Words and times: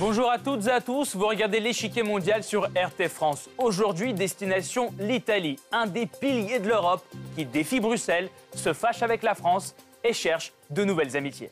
Bonjour 0.00 0.30
à 0.30 0.38
toutes 0.38 0.64
et 0.68 0.70
à 0.70 0.80
tous, 0.80 1.16
vous 1.16 1.26
regardez 1.26 1.58
l'échiquier 1.58 2.04
mondial 2.04 2.44
sur 2.44 2.66
RT 2.66 3.08
France. 3.08 3.50
Aujourd'hui, 3.58 4.14
destination 4.14 4.94
l'Italie, 5.00 5.58
un 5.72 5.86
des 5.86 6.06
piliers 6.06 6.60
de 6.60 6.68
l'Europe 6.68 7.04
qui 7.34 7.44
défie 7.44 7.80
Bruxelles, 7.80 8.30
se 8.54 8.72
fâche 8.72 9.02
avec 9.02 9.24
la 9.24 9.34
France 9.34 9.74
et 10.04 10.12
cherche 10.12 10.52
de 10.70 10.84
nouvelles 10.84 11.16
amitiés. 11.16 11.50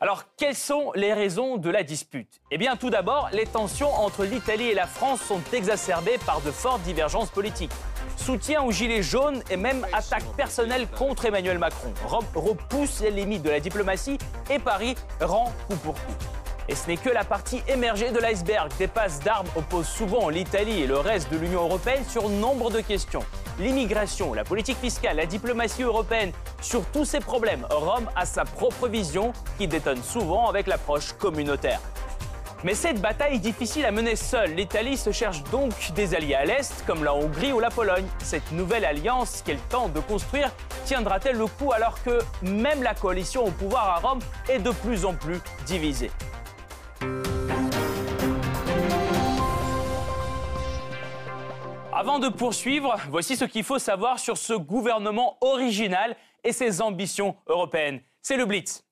Alors, 0.00 0.22
quelles 0.36 0.54
sont 0.54 0.92
les 0.94 1.12
raisons 1.12 1.56
de 1.56 1.70
la 1.70 1.82
dispute? 1.82 2.40
Eh 2.52 2.58
bien, 2.58 2.76
tout 2.76 2.90
d'abord, 2.90 3.28
les 3.32 3.46
tensions 3.46 3.92
entre 3.92 4.22
l'Italie 4.22 4.68
et 4.68 4.74
la 4.74 4.86
France 4.86 5.20
sont 5.20 5.42
exacerbées 5.52 6.18
par 6.24 6.40
de 6.40 6.52
fortes 6.52 6.82
divergences 6.82 7.30
politiques. 7.30 7.72
Soutien 8.16 8.62
aux 8.62 8.70
Gilets 8.70 9.02
jaunes 9.02 9.42
et 9.50 9.56
même 9.56 9.84
attaque 9.92 10.36
personnelle 10.36 10.86
contre 10.86 11.24
Emmanuel 11.24 11.58
Macron. 11.58 11.92
Rome 12.06 12.26
repousse 12.36 13.00
les 13.00 13.10
limites 13.10 13.42
de 13.42 13.50
la 13.50 13.58
diplomatie 13.58 14.18
et 14.48 14.60
Paris 14.60 14.94
rend 15.20 15.52
coup 15.66 15.76
pour 15.76 15.94
coup. 15.94 16.43
Et 16.68 16.74
ce 16.74 16.86
n'est 16.86 16.96
que 16.96 17.10
la 17.10 17.24
partie 17.24 17.62
émergée 17.68 18.10
de 18.10 18.18
l'iceberg. 18.18 18.70
Des 18.78 18.86
passes 18.86 19.20
d'armes 19.20 19.48
opposent 19.56 19.88
souvent 19.88 20.28
l'Italie 20.28 20.82
et 20.82 20.86
le 20.86 20.98
reste 20.98 21.30
de 21.30 21.36
l'Union 21.36 21.62
européenne 21.62 22.04
sur 22.08 22.28
nombre 22.28 22.70
de 22.70 22.80
questions. 22.80 23.24
L'immigration, 23.58 24.34
la 24.34 24.44
politique 24.44 24.78
fiscale, 24.78 25.16
la 25.16 25.26
diplomatie 25.26 25.82
européenne, 25.82 26.32
sur 26.60 26.84
tous 26.86 27.04
ces 27.04 27.20
problèmes, 27.20 27.66
Rome 27.70 28.08
a 28.16 28.24
sa 28.26 28.44
propre 28.44 28.88
vision 28.88 29.32
qui 29.58 29.68
détonne 29.68 30.02
souvent 30.02 30.48
avec 30.48 30.66
l'approche 30.66 31.12
communautaire. 31.12 31.80
Mais 32.64 32.74
cette 32.74 32.98
bataille 32.98 33.34
est 33.34 33.40
difficile 33.40 33.84
à 33.84 33.90
mener 33.90 34.16
seule. 34.16 34.54
L'Italie 34.54 34.96
se 34.96 35.12
cherche 35.12 35.42
donc 35.52 35.92
des 35.94 36.14
alliés 36.14 36.34
à 36.34 36.46
l'Est, 36.46 36.82
comme 36.86 37.04
la 37.04 37.14
Hongrie 37.14 37.52
ou 37.52 37.60
la 37.60 37.68
Pologne. 37.68 38.06
Cette 38.22 38.50
nouvelle 38.52 38.86
alliance 38.86 39.42
qu'elle 39.44 39.60
tente 39.68 39.92
de 39.92 40.00
construire 40.00 40.50
tiendra-t-elle 40.86 41.36
le 41.36 41.46
coup 41.46 41.72
alors 41.72 42.02
que 42.02 42.20
même 42.40 42.82
la 42.82 42.94
coalition 42.94 43.44
au 43.44 43.50
pouvoir 43.50 43.90
à 43.90 44.08
Rome 44.08 44.20
est 44.48 44.60
de 44.60 44.70
plus 44.70 45.04
en 45.04 45.12
plus 45.12 45.40
divisée? 45.66 46.10
Avant 52.04 52.18
de 52.18 52.28
poursuivre, 52.28 52.98
voici 53.08 53.34
ce 53.34 53.46
qu'il 53.46 53.64
faut 53.64 53.78
savoir 53.78 54.18
sur 54.18 54.36
ce 54.36 54.52
gouvernement 54.52 55.38
original 55.40 56.14
et 56.44 56.52
ses 56.52 56.82
ambitions 56.82 57.34
européennes. 57.46 58.02
C'est 58.20 58.36
le 58.36 58.44
Blitz. 58.44 58.84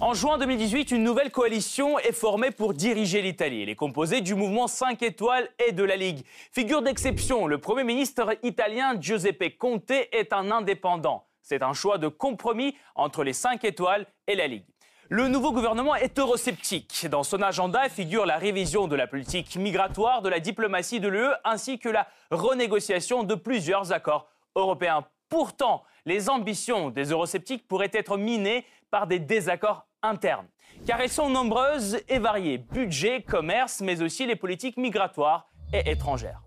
En 0.00 0.14
juin 0.14 0.38
2018, 0.38 0.90
une 0.92 1.02
nouvelle 1.02 1.30
coalition 1.30 1.98
est 1.98 2.12
formée 2.12 2.50
pour 2.50 2.72
diriger 2.72 3.20
l'Italie. 3.20 3.64
Elle 3.64 3.68
est 3.68 3.74
composée 3.74 4.22
du 4.22 4.34
mouvement 4.34 4.68
5 4.68 5.02
étoiles 5.02 5.46
et 5.68 5.72
de 5.72 5.84
la 5.84 5.96
Ligue. 5.96 6.24
Figure 6.50 6.80
d'exception, 6.80 7.46
le 7.46 7.58
Premier 7.58 7.84
ministre 7.84 8.38
italien 8.42 8.98
Giuseppe 8.98 9.58
Conte 9.58 9.90
est 9.90 10.32
un 10.32 10.50
indépendant. 10.50 11.26
C'est 11.42 11.62
un 11.62 11.74
choix 11.74 11.98
de 11.98 12.08
compromis 12.08 12.74
entre 12.94 13.22
les 13.22 13.34
5 13.34 13.66
étoiles 13.66 14.06
et 14.26 14.34
la 14.34 14.46
Ligue. 14.46 14.64
Le 15.08 15.28
nouveau 15.28 15.52
gouvernement 15.52 15.94
est 15.94 16.18
eurosceptique. 16.18 17.06
Dans 17.08 17.22
son 17.22 17.40
agenda 17.40 17.88
figure 17.88 18.26
la 18.26 18.38
révision 18.38 18.88
de 18.88 18.96
la 18.96 19.06
politique 19.06 19.54
migratoire, 19.54 20.20
de 20.20 20.28
la 20.28 20.40
diplomatie 20.40 20.98
de 20.98 21.06
l'UE, 21.06 21.30
ainsi 21.44 21.78
que 21.78 21.88
la 21.88 22.08
renégociation 22.32 23.22
de 23.22 23.36
plusieurs 23.36 23.92
accords 23.92 24.28
européens. 24.56 25.04
Pourtant, 25.28 25.84
les 26.06 26.28
ambitions 26.28 26.90
des 26.90 27.12
eurosceptiques 27.12 27.68
pourraient 27.68 27.90
être 27.92 28.16
minées 28.16 28.64
par 28.90 29.06
des 29.06 29.20
désaccords 29.20 29.86
internes, 30.02 30.48
car 30.86 31.00
elles 31.00 31.08
sont 31.08 31.30
nombreuses 31.30 32.00
et 32.08 32.18
variées. 32.18 32.58
Budget, 32.58 33.22
commerce, 33.22 33.80
mais 33.80 34.02
aussi 34.02 34.26
les 34.26 34.36
politiques 34.36 34.76
migratoires 34.76 35.48
et 35.72 35.88
étrangères. 35.88 36.45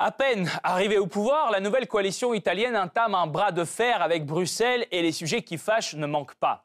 À 0.00 0.12
peine 0.12 0.48
arrivée 0.62 0.98
au 0.98 1.08
pouvoir, 1.08 1.50
la 1.50 1.58
nouvelle 1.58 1.88
coalition 1.88 2.32
italienne 2.32 2.76
entame 2.76 3.16
un 3.16 3.26
bras 3.26 3.50
de 3.50 3.64
fer 3.64 4.00
avec 4.00 4.26
Bruxelles 4.26 4.86
et 4.92 5.02
les 5.02 5.10
sujets 5.10 5.42
qui 5.42 5.58
fâchent 5.58 5.96
ne 5.96 6.06
manquent 6.06 6.36
pas. 6.36 6.64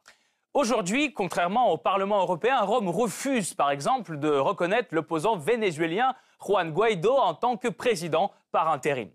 Aujourd'hui, 0.53 1.13
contrairement 1.13 1.71
au 1.71 1.77
Parlement 1.77 2.19
européen, 2.19 2.61
Rome 2.61 2.89
refuse 2.89 3.55
par 3.55 3.71
exemple 3.71 4.19
de 4.19 4.29
reconnaître 4.29 4.89
l'opposant 4.91 5.35
vénézuélien 5.35 6.13
Juan 6.45 6.71
Guaido 6.71 7.11
en 7.11 7.33
tant 7.33 7.57
que 7.57 7.69
président 7.69 8.31
par 8.51 8.69
intérim. 8.69 9.09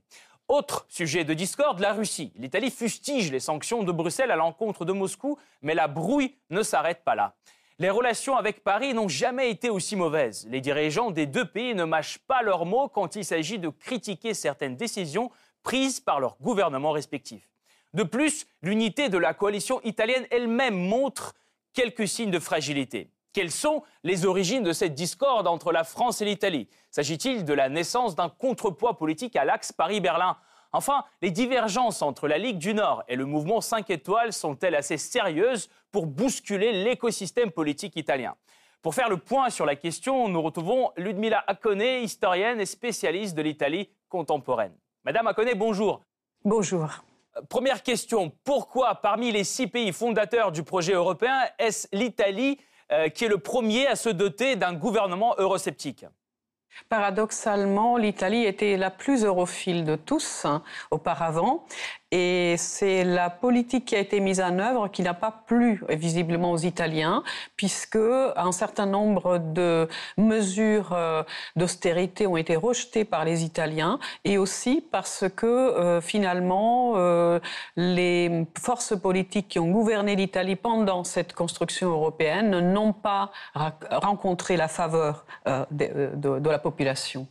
Autre 0.48 0.86
sujet 0.88 1.22
de 1.22 1.32
discorde, 1.32 1.78
la 1.78 1.92
Russie. 1.92 2.32
L'Italie 2.34 2.72
fustige 2.72 3.30
les 3.30 3.38
sanctions 3.38 3.84
de 3.84 3.92
Bruxelles 3.92 4.32
à 4.32 4.36
l'encontre 4.36 4.84
de 4.84 4.92
Moscou, 4.92 5.38
mais 5.62 5.74
la 5.74 5.86
brouille 5.86 6.34
ne 6.50 6.64
s'arrête 6.64 7.04
pas 7.04 7.14
là. 7.14 7.34
Les 7.80 7.90
relations 7.90 8.36
avec 8.36 8.64
Paris 8.64 8.92
n'ont 8.92 9.06
jamais 9.06 9.50
été 9.50 9.70
aussi 9.70 9.94
mauvaises. 9.94 10.48
Les 10.50 10.60
dirigeants 10.60 11.12
des 11.12 11.26
deux 11.26 11.44
pays 11.44 11.76
ne 11.76 11.84
mâchent 11.84 12.18
pas 12.18 12.42
leurs 12.42 12.66
mots 12.66 12.88
quand 12.88 13.14
il 13.14 13.24
s'agit 13.24 13.60
de 13.60 13.68
critiquer 13.68 14.34
certaines 14.34 14.74
décisions 14.74 15.30
prises 15.62 16.00
par 16.00 16.18
leurs 16.18 16.36
gouvernements 16.40 16.90
respectifs. 16.90 17.48
De 17.94 18.02
plus, 18.02 18.48
l'unité 18.62 19.08
de 19.08 19.18
la 19.18 19.32
coalition 19.32 19.80
italienne 19.82 20.26
elle-même 20.32 20.76
montre 20.76 21.34
quelques 21.72 22.08
signes 22.08 22.32
de 22.32 22.40
fragilité. 22.40 23.12
Quelles 23.32 23.52
sont 23.52 23.84
les 24.02 24.26
origines 24.26 24.64
de 24.64 24.72
cette 24.72 24.94
discorde 24.94 25.46
entre 25.46 25.70
la 25.70 25.84
France 25.84 26.20
et 26.20 26.24
l'Italie? 26.24 26.66
S'agit-il 26.90 27.44
de 27.44 27.54
la 27.54 27.68
naissance 27.68 28.16
d'un 28.16 28.28
contrepoids 28.28 28.98
politique 28.98 29.36
à 29.36 29.44
l'axe 29.44 29.70
Paris-Berlin? 29.70 30.36
Enfin, 30.72 31.04
les 31.22 31.30
divergences 31.30 32.02
entre 32.02 32.28
la 32.28 32.36
Ligue 32.36 32.58
du 32.58 32.74
Nord 32.74 33.02
et 33.08 33.16
le 33.16 33.24
mouvement 33.24 33.60
5 33.60 33.88
étoiles 33.90 34.32
sont-elles 34.32 34.74
assez 34.74 34.98
sérieuses 34.98 35.70
pour 35.90 36.06
bousculer 36.06 36.72
l'écosystème 36.84 37.50
politique 37.50 37.96
italien? 37.96 38.34
Pour 38.82 38.94
faire 38.94 39.08
le 39.08 39.16
point 39.16 39.50
sur 39.50 39.66
la 39.66 39.76
question, 39.76 40.28
nous 40.28 40.42
retrouvons 40.42 40.92
Ludmila 40.96 41.42
Accone, 41.46 41.80
historienne 41.80 42.60
et 42.60 42.66
spécialiste 42.66 43.34
de 43.34 43.42
l'Italie 43.42 43.88
contemporaine. 44.08 44.74
Madame 45.04 45.26
Accone, 45.26 45.52
bonjour. 45.56 46.02
Bonjour. 46.44 47.02
Euh, 47.36 47.42
première 47.48 47.82
question, 47.82 48.30
pourquoi 48.44 48.96
parmi 48.96 49.32
les 49.32 49.44
six 49.44 49.66
pays 49.66 49.92
fondateurs 49.92 50.52
du 50.52 50.62
projet 50.62 50.92
européen, 50.92 51.40
est-ce 51.58 51.88
l'Italie 51.92 52.58
euh, 52.92 53.08
qui 53.08 53.24
est 53.24 53.28
le 53.28 53.38
premier 53.38 53.86
à 53.86 53.96
se 53.96 54.10
doter 54.10 54.54
d'un 54.54 54.74
gouvernement 54.74 55.34
eurosceptique? 55.38 56.04
Paradoxalement, 56.88 57.96
l'Italie 57.96 58.44
était 58.44 58.76
la 58.76 58.90
plus 58.90 59.24
europhile 59.24 59.84
de 59.84 59.96
tous 59.96 60.44
hein, 60.44 60.62
auparavant 60.90 61.66
et 62.10 62.56
c'est 62.56 63.04
la 63.04 63.28
politique 63.28 63.84
qui 63.84 63.96
a 63.96 63.98
été 63.98 64.20
mise 64.20 64.40
en 64.40 64.58
œuvre 64.58 64.88
qui 64.88 65.02
n'a 65.02 65.12
pas 65.12 65.42
plu 65.46 65.82
visiblement 65.90 66.52
aux 66.52 66.58
Italiens, 66.58 67.22
puisque 67.56 67.96
un 67.96 68.52
certain 68.52 68.86
nombre 68.86 69.38
de 69.38 69.88
mesures 70.16 70.92
euh, 70.92 71.22
d'austérité 71.56 72.26
ont 72.26 72.38
été 72.38 72.56
rejetées 72.56 73.04
par 73.04 73.24
les 73.24 73.44
Italiens, 73.44 73.98
et 74.24 74.38
aussi 74.38 74.80
parce 74.90 75.26
que 75.36 75.46
euh, 75.46 76.00
finalement 76.00 76.94
euh, 76.96 77.40
les 77.76 78.46
forces 78.58 78.98
politiques 78.98 79.48
qui 79.48 79.58
ont 79.58 79.70
gouverné 79.70 80.16
l'Italie 80.16 80.56
pendant 80.56 81.04
cette 81.04 81.34
construction 81.34 81.90
européenne 81.90 82.72
n'ont 82.72 82.94
pas 82.94 83.30
rencontré 83.90 84.56
la 84.56 84.68
faveur 84.68 85.26
de, 85.46 86.14
de, 86.14 86.50
la 86.50 86.58
population. 86.58 87.26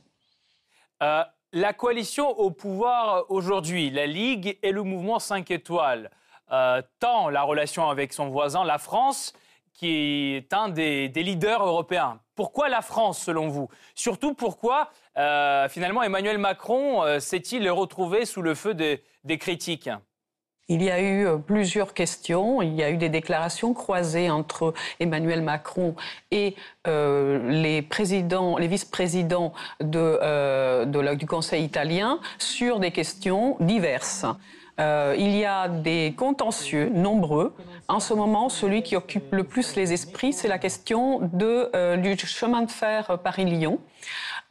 La 1.59 1.73
coalition 1.73 2.39
au 2.39 2.51
pouvoir 2.51 3.25
aujourd'hui, 3.29 3.89
la 3.89 4.05
Ligue 4.05 4.59
et 4.61 4.71
le 4.71 4.83
mouvement 4.83 5.17
5 5.17 5.49
étoiles, 5.49 6.11
euh, 6.51 6.83
tant 6.99 7.29
la 7.29 7.41
relation 7.41 7.89
avec 7.89 8.13
son 8.13 8.29
voisin, 8.29 8.63
la 8.63 8.77
France, 8.77 9.33
qui 9.73 10.35
est 10.35 10.53
un 10.53 10.69
des, 10.69 11.07
leaders 11.07 11.65
européens. 11.65 12.19
Pourquoi 12.35 12.69
la 12.69 12.83
France, 12.83 13.17
selon 13.17 13.47
vous? 13.47 13.69
Surtout 13.95 14.35
pourquoi, 14.35 14.91
euh, 15.17 15.67
finalement, 15.67 16.03
Emmanuel 16.03 16.37
Macron 16.37 17.03
euh, 17.03 17.19
s'est-il 17.19 17.67
retrouvé 17.71 18.25
sous 18.25 18.43
le 18.43 18.53
feu 18.53 18.75
des 18.75 19.37
critiques? 19.39 19.89
Il 20.69 20.83
y 20.83 20.89
a 20.89 20.99
eu 21.01 21.25
euh, 21.25 21.37
plusieurs 21.37 21.93
questions, 21.93 22.61
il 22.61 22.73
y 22.75 22.83
a 22.83 22.89
eu 22.89 22.97
des 22.97 23.09
déclarations 23.09 23.73
croisées 23.73 24.29
entre 24.29 24.73
Emmanuel 24.99 25.41
Macron 25.41 25.95
et 26.31 26.55
euh, 26.87 27.49
les 27.49 27.81
présidents, 27.81 28.57
les 28.57 28.67
vice-présidents 28.67 29.53
de, 29.79 30.19
euh, 30.21 31.15
du 31.15 31.25
Conseil 31.25 31.63
italien 31.63 32.19
sur 32.37 32.79
des 32.79 32.91
questions 32.91 33.57
diverses. 33.59 34.25
Euh, 34.79 35.15
il 35.17 35.35
y 35.35 35.43
a 35.43 35.67
des 35.67 36.13
contentieux 36.15 36.89
nombreux. 36.89 37.55
En 37.87 37.99
ce 37.99 38.13
moment, 38.13 38.47
celui 38.49 38.83
qui 38.83 38.95
occupe 38.95 39.33
le 39.33 39.43
plus 39.43 39.75
les 39.75 39.91
esprits, 39.91 40.33
c'est 40.33 40.47
la 40.47 40.59
question 40.59 41.19
de, 41.33 41.71
euh, 41.75 41.97
du 41.97 42.15
chemin 42.27 42.61
de 42.61 42.69
fer 42.69 43.17
Paris-Lyon, 43.23 43.79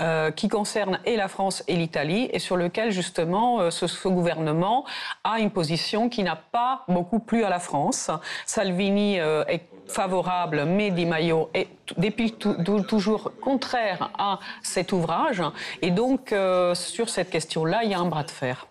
euh, 0.00 0.30
qui 0.30 0.48
concerne 0.48 0.98
et 1.04 1.16
la 1.16 1.28
France 1.28 1.64
et 1.68 1.76
l'Italie, 1.76 2.28
et 2.32 2.38
sur 2.38 2.56
lequel 2.56 2.90
justement 2.90 3.70
ce, 3.70 3.86
ce, 3.86 4.08
gouvernement 4.08 4.84
a 5.24 5.40
une 5.40 5.50
position 5.50 6.08
qui 6.08 6.22
n'a 6.22 6.36
pas 6.36 6.84
beaucoup 6.88 7.18
plu 7.18 7.44
à 7.44 7.50
la 7.50 7.58
France. 7.58 8.10
Salvini 8.44 9.16
est 9.16 9.62
favorable, 9.88 10.64
mais 10.64 10.90
Di 10.90 11.06
Maio 11.06 11.50
est 11.54 11.68
depuis 11.96 12.32
toujours 12.32 13.32
contraire 13.40 14.10
à 14.18 14.38
cet 14.62 14.92
ouvrage. 14.92 15.42
Et 15.82 15.90
donc, 15.90 16.34
sur 16.74 17.08
cette 17.08 17.30
question-là, 17.30 17.84
il 17.84 17.90
y 17.90 17.94
a 17.94 17.98
un 17.98 18.06
bras 18.06 18.24
de 18.24 18.30
fer. 18.30 18.66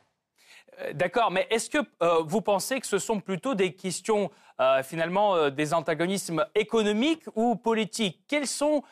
Euh, 0.82 0.94
d'accord, 0.94 1.32
mais 1.32 1.48
est-ce 1.50 1.70
que 1.70 1.78
euh, 2.02 2.22
vous 2.26 2.42
pensez 2.42 2.80
que 2.80 2.88
ce 2.88 2.98
sont 2.98 3.20
plutôt 3.20 3.56
des 3.56 3.74
questions 3.74 4.32
euh, 4.60 4.84
finalement 4.84 5.50
des 5.50 5.74
antagonismes 5.74 6.46
économiques 6.56 7.24
ou 7.36 7.56
politiques 7.56 8.22
Quels 8.28 8.48
sont, 8.48 8.84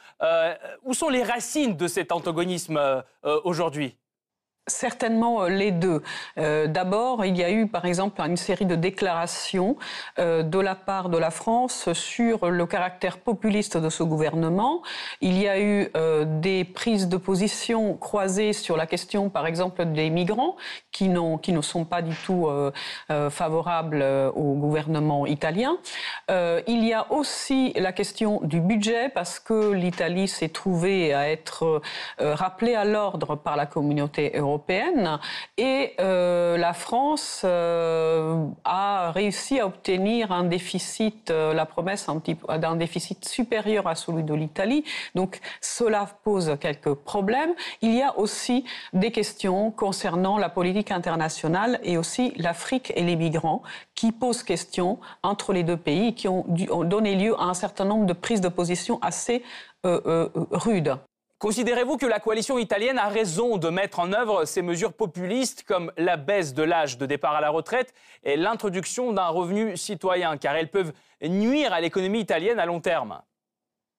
Où 0.83 0.93
sont 0.93 1.09
les 1.09 1.23
racines 1.23 1.75
de 1.75 1.87
cet 1.87 2.11
antagonisme 2.11 3.03
aujourd'hui? 3.43 3.95
Certainement 4.67 5.43
euh, 5.43 5.49
les 5.49 5.71
deux. 5.71 6.01
Euh, 6.37 6.67
d'abord, 6.67 7.25
il 7.25 7.35
y 7.35 7.43
a 7.43 7.51
eu 7.51 7.67
par 7.67 7.83
exemple 7.83 8.21
une 8.21 8.37
série 8.37 8.65
de 8.65 8.75
déclarations 8.75 9.75
euh, 10.19 10.41
de 10.41 10.57
la 10.57 10.73
part 10.73 11.09
de 11.09 11.17
la 11.17 11.31
France 11.31 11.91
sur 11.91 12.49
le 12.49 12.65
caractère 12.65 13.17
populiste 13.17 13.75
de 13.75 13.89
ce 13.89 14.03
gouvernement. 14.03 14.81
Il 15.19 15.37
y 15.37 15.49
a 15.49 15.59
eu 15.59 15.91
des 16.25 16.63
prises 16.63 17.09
de 17.09 17.17
position 17.17 17.95
croisées 17.95 18.53
sur 18.53 18.77
la 18.77 18.85
question 18.85 19.29
par 19.29 19.47
exemple 19.47 19.83
des 19.85 20.09
migrants 20.09 20.55
qui, 20.91 21.09
qui 21.41 21.51
ne 21.51 21.61
sont 21.61 21.85
pas 21.85 22.01
du 22.01 22.15
tout 22.15 22.47
favorables 23.29 24.03
au 24.35 24.53
gouvernement 24.53 25.25
italien. 25.25 25.77
il 26.29 26.85
y 26.85 26.93
a 26.93 27.11
aussi 27.11 27.73
la 27.75 27.91
question 27.91 28.39
du 28.43 28.59
budget 28.59 29.09
parce 29.09 29.39
que 29.39 29.71
l'Italie 29.71 30.27
s'est 30.27 30.49
trouvée 30.49 31.13
à 31.13 31.29
être 31.29 31.81
rappelée 32.19 32.75
à 32.75 32.85
l'ordre 32.85 33.35
par 33.35 33.55
la 33.55 33.65
communauté 33.65 34.31
européenne 34.35 34.52
Et 35.57 35.93
euh, 35.99 36.57
la 36.57 36.73
France 36.73 37.41
euh, 37.43 38.45
a 38.63 39.11
réussi 39.11 39.59
à 39.59 39.67
obtenir 39.67 40.31
un 40.31 40.43
déficit, 40.43 41.31
euh, 41.31 41.53
la 41.53 41.65
promesse 41.65 42.07
d'un 42.59 42.75
déficit 42.75 43.25
supérieur 43.25 43.87
à 43.87 43.95
celui 43.95 44.23
de 44.23 44.33
l'Italie. 44.33 44.83
Donc 45.15 45.39
cela 45.61 46.07
pose 46.23 46.57
quelques 46.59 46.93
problèmes. 46.93 47.53
Il 47.81 47.93
y 47.93 48.01
a 48.01 48.17
aussi 48.17 48.65
des 48.93 49.11
questions 49.11 49.71
concernant 49.71 50.37
la 50.37 50.49
politique 50.49 50.91
internationale 50.91 51.79
et 51.83 51.97
aussi 51.97 52.33
l'Afrique 52.37 52.91
et 52.95 53.03
les 53.03 53.15
migrants 53.15 53.63
qui 53.95 54.11
posent 54.11 54.43
question 54.43 54.99
entre 55.21 55.53
les 55.53 55.63
deux 55.63 55.77
pays, 55.77 56.13
qui 56.15 56.27
ont, 56.27 56.45
ont 56.71 56.83
donné 56.83 57.15
lieu 57.15 57.35
à 57.39 57.43
un 57.43 57.53
certain 57.53 57.85
nombre 57.85 58.05
de 58.05 58.13
prises 58.13 58.41
de 58.41 58.49
position 58.49 58.99
assez 59.01 59.43
rudes. 59.83 60.97
Considérez-vous 61.43 61.97
que 61.97 62.05
la 62.05 62.21
coalition 62.21 62.57
italienne 62.57 62.97
a 62.97 63.09
raison 63.09 63.57
de 63.57 63.67
mettre 63.67 63.99
en 63.99 64.13
œuvre 64.13 64.45
ces 64.45 64.61
mesures 64.61 64.93
populistes 64.93 65.63
comme 65.63 65.91
la 65.97 66.15
baisse 66.15 66.53
de 66.53 66.63
l'âge 66.63 66.97
de 66.97 67.05
départ 67.05 67.35
à 67.35 67.41
la 67.41 67.49
retraite 67.49 67.93
et 68.23 68.37
l'introduction 68.37 69.11
d'un 69.11 69.27
revenu 69.27 69.75
citoyen, 69.75 70.37
car 70.37 70.55
elles 70.55 70.71
peuvent 70.71 70.93
nuire 71.21 71.73
à 71.73 71.81
l'économie 71.81 72.21
italienne 72.21 72.59
à 72.59 72.65
long 72.65 72.79
terme? 72.79 73.21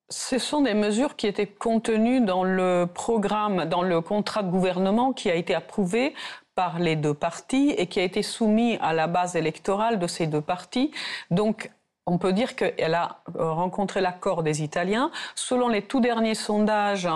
Ce 0.08 0.38
sont 0.38 0.62
des 0.62 0.72
mesures 0.72 1.16
qui 1.16 1.26
étaient 1.26 1.46
contenues 1.46 2.22
dans 2.22 2.44
le 2.44 2.86
programme, 2.86 3.66
dans 3.66 3.82
le 3.82 4.00
contrat 4.00 4.42
de 4.42 4.50
gouvernement 4.50 5.12
qui 5.12 5.30
a 5.30 5.34
été 5.34 5.54
approuvé 5.54 6.14
par 6.54 6.78
les 6.78 6.96
deux 6.96 7.12
partis 7.12 7.74
et 7.76 7.88
qui 7.88 8.00
a 8.00 8.04
été 8.04 8.22
soumis 8.22 8.78
à 8.80 8.94
la 8.94 9.06
base 9.06 9.36
électorale 9.36 9.98
de 9.98 10.06
ces 10.06 10.26
deux 10.26 10.40
partis. 10.40 10.92
Donc, 11.30 11.70
on 12.06 12.18
peut 12.18 12.32
dire 12.32 12.54
qu'elle 12.54 12.94
a 12.94 13.20
euh, 13.36 13.50
rencontré 13.52 14.02
l'accord 14.02 14.42
des 14.42 14.62
Italiens. 14.62 15.10
Selon 15.34 15.68
les 15.68 15.82
tout 15.82 16.00
derniers 16.00 16.34
sondages, 16.34 17.08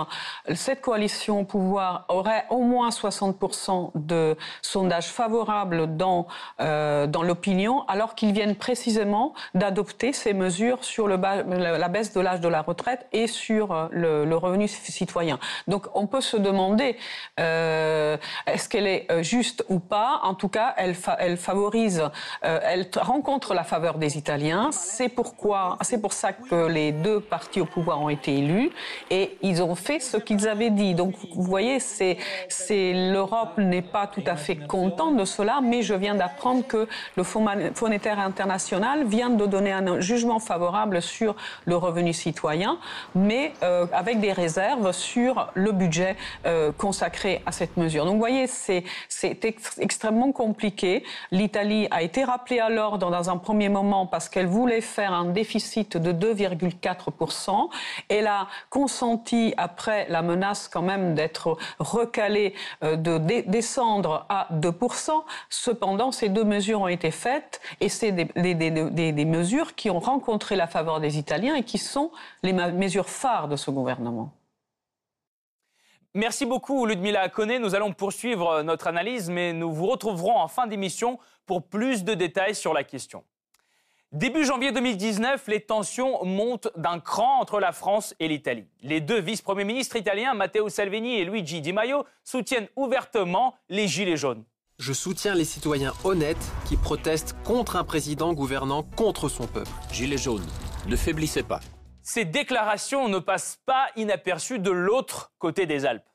cette 0.55 0.81
coalition 0.81 1.41
au 1.41 1.43
pouvoir 1.43 2.05
aurait 2.07 2.45
au 2.49 2.63
moins 2.63 2.89
60% 2.89 3.91
de 3.93 4.35
sondages 4.63 5.07
favorables 5.07 5.95
dans, 5.95 6.25
euh, 6.59 7.05
dans 7.05 7.21
l'opinion, 7.21 7.83
alors 7.87 8.15
qu'ils 8.15 8.33
viennent 8.33 8.55
précisément 8.55 9.33
d'adopter 9.53 10.11
ces 10.11 10.33
mesures 10.33 10.83
sur 10.83 11.07
le 11.07 11.19
la 11.19 11.89
baisse 11.89 12.13
de 12.13 12.21
l'âge 12.21 12.39
de 12.39 12.47
la 12.47 12.61
retraite 12.61 13.05
et 13.11 13.27
sur 13.27 13.71
euh, 13.71 13.87
le, 13.91 14.35
revenu 14.39 14.67
citoyen. 14.69 15.37
Donc 15.67 15.87
on 15.93 16.07
peut 16.07 16.21
se 16.21 16.37
demander 16.37 16.95
est-ce 17.37 18.69
qu'elle 18.69 18.87
est 18.87 19.21
juste 19.21 19.65
ou 19.67 19.79
pas? 19.79 20.21
En 20.23 20.33
tout 20.33 20.47
cas, 20.47 20.73
elle, 20.77 20.95
elle 21.19 21.35
favorise, 21.35 22.03
elle 22.41 22.87
rencontre 22.95 23.53
la 23.53 23.65
faveur 23.65 23.97
des 23.97 24.17
Italiens 24.17 24.71
c'est 24.79 25.09
pourquoi, 25.09 25.77
c'est 25.81 26.01
pour 26.01 26.13
ça 26.13 26.33
que 26.33 26.67
les 26.67 26.91
deux 26.91 27.19
partis 27.19 27.61
au 27.61 27.65
pouvoir 27.65 28.01
ont 28.01 28.09
été 28.09 28.37
élus 28.37 28.71
et 29.09 29.37
ils 29.41 29.61
ont 29.61 29.75
fait 29.75 29.99
ce 29.99 30.17
qu'ils 30.17 30.47
avaient 30.47 30.69
dit. 30.69 30.95
Donc, 30.95 31.13
vous 31.35 31.43
voyez, 31.43 31.79
c'est, 31.79 32.17
c'est 32.47 32.93
l'Europe 33.11 33.57
n'est 33.57 33.81
pas 33.81 34.07
tout 34.07 34.23
à 34.25 34.35
fait 34.35 34.55
contente 34.55 35.17
de 35.17 35.25
cela, 35.25 35.59
mais 35.61 35.81
je 35.81 35.93
viens 35.93 36.15
d'apprendre 36.15 36.65
que 36.65 36.87
le 37.15 37.23
Fonds 37.23 37.45
monétaire 37.81 38.19
international 38.19 39.05
vient 39.05 39.29
de 39.29 39.45
donner 39.45 39.71
un 39.71 39.99
jugement 39.99 40.39
favorable 40.39 41.01
sur 41.01 41.35
le 41.65 41.75
revenu 41.75 42.13
citoyen, 42.13 42.77
mais 43.15 43.53
euh, 43.63 43.85
avec 43.91 44.19
des 44.19 44.31
réserves 44.31 44.91
sur 44.91 45.51
le 45.55 45.71
budget 45.71 46.15
euh, 46.45 46.71
consacré 46.71 47.41
à 47.45 47.51
cette 47.51 47.77
mesure. 47.77 48.05
Donc, 48.05 48.13
vous 48.13 48.19
voyez, 48.19 48.47
c'est, 48.47 48.83
c'est 49.07 49.43
extrêmement 49.79 50.31
compliqué. 50.31 51.03
L'Italie 51.31 51.87
a 51.91 52.01
été 52.03 52.23
rappelée 52.23 52.59
à 52.59 52.69
l'ordre 52.69 53.09
dans 53.09 53.29
un 53.29 53.37
premier 53.37 53.69
moment 53.69 54.05
parce 54.05 54.29
qu'elle 54.29 54.47
voulait 54.47 54.68
faire 54.81 55.13
un 55.13 55.25
déficit 55.25 55.97
de 55.97 56.11
2,4%. 56.11 57.69
Elle 58.07 58.27
a 58.27 58.47
consenti, 58.69 59.53
après 59.57 60.07
la 60.09 60.21
menace 60.21 60.67
quand 60.67 60.81
même 60.81 61.15
d'être 61.15 61.57
recalée, 61.79 62.53
euh, 62.83 62.95
de 62.95 63.17
descendre 63.17 64.25
à 64.29 64.47
2%. 64.51 65.23
Cependant, 65.49 66.11
ces 66.11 66.29
deux 66.29 66.43
mesures 66.43 66.81
ont 66.81 66.87
été 66.87 67.11
faites 67.11 67.61
et 67.81 67.89
c'est 67.89 68.11
des, 68.11 69.25
mesures 69.25 69.75
qui 69.75 69.89
ont 69.89 69.99
rencontré 69.99 70.55
la 70.55 70.67
faveur 70.67 70.99
des 70.99 71.17
Italiens 71.17 71.55
et 71.55 71.63
qui 71.63 71.77
sont 71.77 72.11
les 72.43 72.53
mesures 72.53 73.09
phares 73.09 73.47
de 73.47 73.55
ce 73.55 73.71
gouvernement. 73.71 74.31
Merci 76.15 76.45
beaucoup 76.45 76.85
Ludmila 76.85 77.29
Koné. 77.29 77.59
Nous 77.59 77.75
allons 77.75 77.93
poursuivre 77.93 78.63
notre 78.63 78.87
analyse, 78.87 79.29
mais 79.29 79.53
nous 79.53 79.71
vous 79.71 79.85
retrouverons 79.85 80.37
en 80.37 80.47
fin 80.47 80.65
d'émission 80.65 81.19
pour 81.45 81.63
plus 81.63 82.03
de 82.03 82.15
détails 82.15 82.55
sur 82.55 82.73
la 82.73 82.83
question. 82.83 83.23
Début 84.11 84.43
janvier 84.43 84.71
2019, 84.71 85.43
les 85.49 85.61
tensions 85.61 86.25
montent 86.25 86.69
d'un 86.75 86.99
cran 86.99 87.39
entre 87.39 87.59
la 87.59 87.71
France 87.71 88.15
et 88.19 88.27
l'Italie. 88.27 88.65
Les 88.81 89.01
deux 89.01 89.19
vice-premiers 89.19 89.65
ministres 89.65 89.97
italiens, 89.97 90.33
Matteo 90.33 90.67
Salvini 90.67 91.19
et 91.19 91.25
Luigi 91.25 91.61
Di 91.61 91.73
Maio, 91.73 92.05
soutiennent 92.23 92.69
ouvertement 92.75 93.53
les 93.69 93.87
Gilets 93.87 94.17
jaunes. 94.17 94.43
Je 94.79 94.93
soutiens 94.93 95.35
les 95.35 95.45
citoyens 95.45 95.93
honnêtes 96.03 96.51
qui 96.65 96.75
protestent 96.75 97.35
contre 97.43 97.75
un 97.75 97.83
président 97.83 98.33
gouvernant 98.33 98.81
contre 98.81 99.29
son 99.29 99.45
peuple. 99.45 99.69
Gilets 99.91 100.17
jaunes, 100.17 100.47
ne 100.87 100.95
faiblissez 100.95 101.43
pas. 101.43 101.59
Ces 102.01 102.25
déclarations 102.25 103.09
ne 103.09 103.19
passent 103.19 103.59
pas 103.67 103.89
inaperçues 103.95 104.57
de 104.57 104.71
l'autre 104.71 105.33
côté 105.37 105.67
des 105.67 105.85
Alpes. 105.85 106.09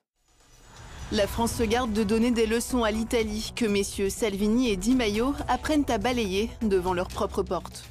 La 1.13 1.27
France 1.27 1.53
se 1.53 1.63
garde 1.63 1.93
de 1.93 2.03
donner 2.03 2.31
des 2.31 2.47
leçons 2.47 2.83
à 2.83 2.91
l'Italie 2.91 3.53
que 3.55 3.67
messieurs 3.67 4.09
Salvini 4.09 4.71
et 4.71 4.77
Di 4.77 4.95
Maio 4.95 5.35
apprennent 5.49 5.85
à 5.89 5.99
balayer 5.99 6.49
devant 6.63 6.95
leur 6.95 7.09
propre 7.09 7.43
porte. 7.43 7.85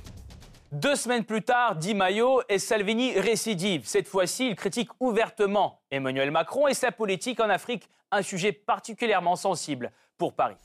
Deux 0.72 0.96
semaines 0.96 1.24
plus 1.24 1.44
tard, 1.44 1.76
Di 1.76 1.94
Maio 1.94 2.42
et 2.50 2.58
Salvini 2.58 3.14
récidivent. 3.20 3.86
Cette 3.86 4.08
fois-ci, 4.08 4.48
ils 4.50 4.56
critiquent 4.56 4.90
ouvertement 5.00 5.80
Emmanuel 5.92 6.32
Macron 6.32 6.68
et 6.68 6.74
sa 6.74 6.92
politique 6.92 7.40
en 7.40 7.50
Afrique, 7.50 7.88
un 8.12 8.24
sujet 8.24 8.52
particulièrement 8.52 9.36
sensible 9.36 9.92
pour 10.18 10.34
Paris. 10.34 10.56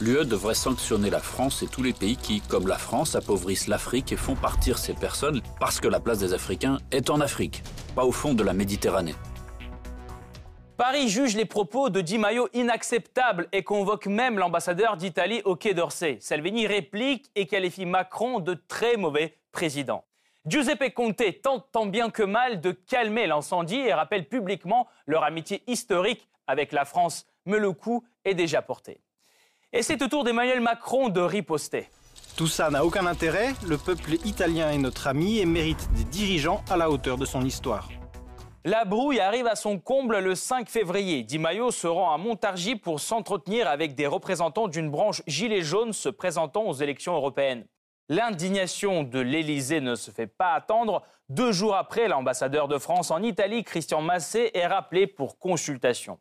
L'UE 0.00 0.26
devrait 0.26 0.54
sanctionner 0.54 1.08
la 1.08 1.20
France 1.20 1.62
et 1.62 1.68
tous 1.68 1.82
les 1.82 1.94
pays 1.94 2.18
qui, 2.18 2.42
comme 2.42 2.68
la 2.68 2.78
France, 2.78 3.14
appauvrissent 3.14 3.66
l'Afrique 3.66 4.12
et 4.12 4.16
font 4.16 4.34
partir 4.34 4.76
ces 4.76 4.92
personnes 4.92 5.40
parce 5.58 5.80
que 5.80 5.88
la 5.88 6.00
place 6.00 6.18
des 6.18 6.34
Africains 6.34 6.78
est 6.90 7.08
en 7.08 7.20
Afrique, 7.22 7.62
pas 7.96 8.04
au 8.04 8.12
fond 8.12 8.34
de 8.34 8.42
la 8.42 8.52
Méditerranée. 8.52 9.14
Paris 10.76 11.08
juge 11.08 11.36
les 11.36 11.44
propos 11.44 11.88
de 11.88 12.00
Di 12.00 12.18
Maio 12.18 12.48
inacceptables 12.52 13.46
et 13.52 13.62
convoque 13.62 14.08
même 14.08 14.40
l'ambassadeur 14.40 14.96
d'Italie 14.96 15.40
au 15.44 15.54
Quai 15.54 15.72
d'Orsay. 15.72 16.18
Salvini 16.20 16.66
réplique 16.66 17.30
et 17.36 17.46
qualifie 17.46 17.86
Macron 17.86 18.40
de 18.40 18.54
très 18.54 18.96
mauvais 18.96 19.36
président. 19.52 20.02
Giuseppe 20.46 20.92
Conte 20.92 21.40
tente 21.42 21.66
tant 21.70 21.86
bien 21.86 22.10
que 22.10 22.24
mal 22.24 22.60
de 22.60 22.72
calmer 22.72 23.28
l'incendie 23.28 23.78
et 23.78 23.94
rappelle 23.94 24.28
publiquement 24.28 24.88
leur 25.06 25.22
amitié 25.22 25.62
historique 25.68 26.28
avec 26.48 26.72
la 26.72 26.84
France, 26.84 27.24
mais 27.46 27.60
le 27.60 27.70
coup 27.70 28.04
est 28.24 28.34
déjà 28.34 28.60
porté. 28.60 29.00
Et 29.72 29.82
c'est 29.82 30.02
au 30.02 30.08
tour 30.08 30.24
d'Emmanuel 30.24 30.60
Macron 30.60 31.08
de 31.08 31.20
riposter. 31.20 31.88
Tout 32.36 32.48
ça 32.48 32.68
n'a 32.70 32.84
aucun 32.84 33.06
intérêt, 33.06 33.54
le 33.64 33.78
peuple 33.78 34.14
italien 34.24 34.70
est 34.70 34.78
notre 34.78 35.06
ami 35.06 35.38
et 35.38 35.46
mérite 35.46 35.88
des 35.92 36.04
dirigeants 36.04 36.64
à 36.68 36.76
la 36.76 36.90
hauteur 36.90 37.16
de 37.16 37.24
son 37.24 37.44
histoire. 37.44 37.88
La 38.66 38.86
brouille 38.86 39.20
arrive 39.20 39.46
à 39.46 39.56
son 39.56 39.78
comble 39.78 40.20
le 40.20 40.34
5 40.34 40.70
février. 40.70 41.22
Di 41.22 41.38
Maio 41.38 41.70
se 41.70 41.86
rend 41.86 42.14
à 42.14 42.16
Montargis 42.16 42.76
pour 42.76 42.98
s'entretenir 42.98 43.68
avec 43.68 43.94
des 43.94 44.06
représentants 44.06 44.68
d'une 44.68 44.90
branche 44.90 45.20
gilet 45.26 45.60
jaune 45.60 45.92
se 45.92 46.08
présentant 46.08 46.62
aux 46.62 46.72
élections 46.72 47.14
européennes. 47.14 47.66
L'indignation 48.08 49.02
de 49.02 49.20
l'Élysée 49.20 49.82
ne 49.82 49.94
se 49.94 50.10
fait 50.10 50.26
pas 50.26 50.54
attendre. 50.54 51.02
Deux 51.28 51.52
jours 51.52 51.74
après, 51.74 52.08
l'ambassadeur 52.08 52.66
de 52.66 52.78
France 52.78 53.10
en 53.10 53.22
Italie, 53.22 53.64
Christian 53.64 54.00
Massé, 54.00 54.50
est 54.54 54.66
rappelé 54.66 55.06
pour 55.06 55.38
consultation. 55.38 56.18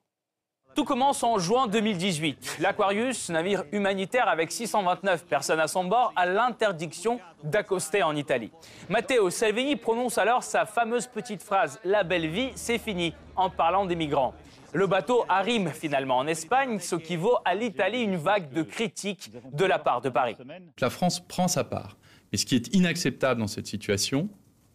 Tout 0.76 0.86
commence 0.86 1.22
en 1.24 1.38
juin 1.38 1.68
2018. 1.68 2.58
L'Aquarius, 2.60 3.30
navire 3.30 3.64
humanitaire 3.72 4.28
avec 4.28 4.52
629 4.52 5.26
personnes 5.26 5.60
à 5.60 5.68
son 5.68 5.84
bord, 5.84 6.12
a 6.16 6.26
l'interdiction 6.26 7.20
d'accoster 7.44 8.02
en 8.02 8.16
Italie. 8.16 8.52
Matteo 8.90 9.30
Salvini 9.30 9.76
prononce 9.76 10.18
alors 10.18 10.44
sa 10.44 10.66
fameuse 10.66 11.06
petite 11.06 11.44
phrase 11.44 11.80
La 11.84 12.04
belle 12.04 12.28
vie, 12.28 12.50
c'est 12.56 12.80
fini, 12.80 13.14
en 13.36 13.52
parlant 13.52 13.86
des 13.86 13.96
migrants. 13.96 14.34
Le 14.74 14.88
bateau 14.88 15.26
arrive 15.30 15.70
finalement 15.70 16.18
en 16.18 16.26
Espagne, 16.26 16.80
ce 16.80 16.96
qui 16.96 17.18
vaut 17.18 17.38
à 17.46 17.54
l'Italie 17.54 18.02
une 18.02 18.16
vague 18.16 18.52
de 18.52 18.64
critiques 18.64 19.32
de 19.52 19.66
la 19.66 19.78
part 19.78 20.02
de 20.02 20.10
Paris. 20.10 20.36
La 20.82 20.90
France 20.90 21.20
prend 21.20 21.48
sa 21.48 21.64
part. 21.64 21.98
Mais 22.32 22.40
ce 22.40 22.48
qui 22.48 22.56
est 22.56 22.74
inacceptable 22.74 23.40
dans 23.40 23.48
cette 23.48 23.68
situation, 23.68 24.28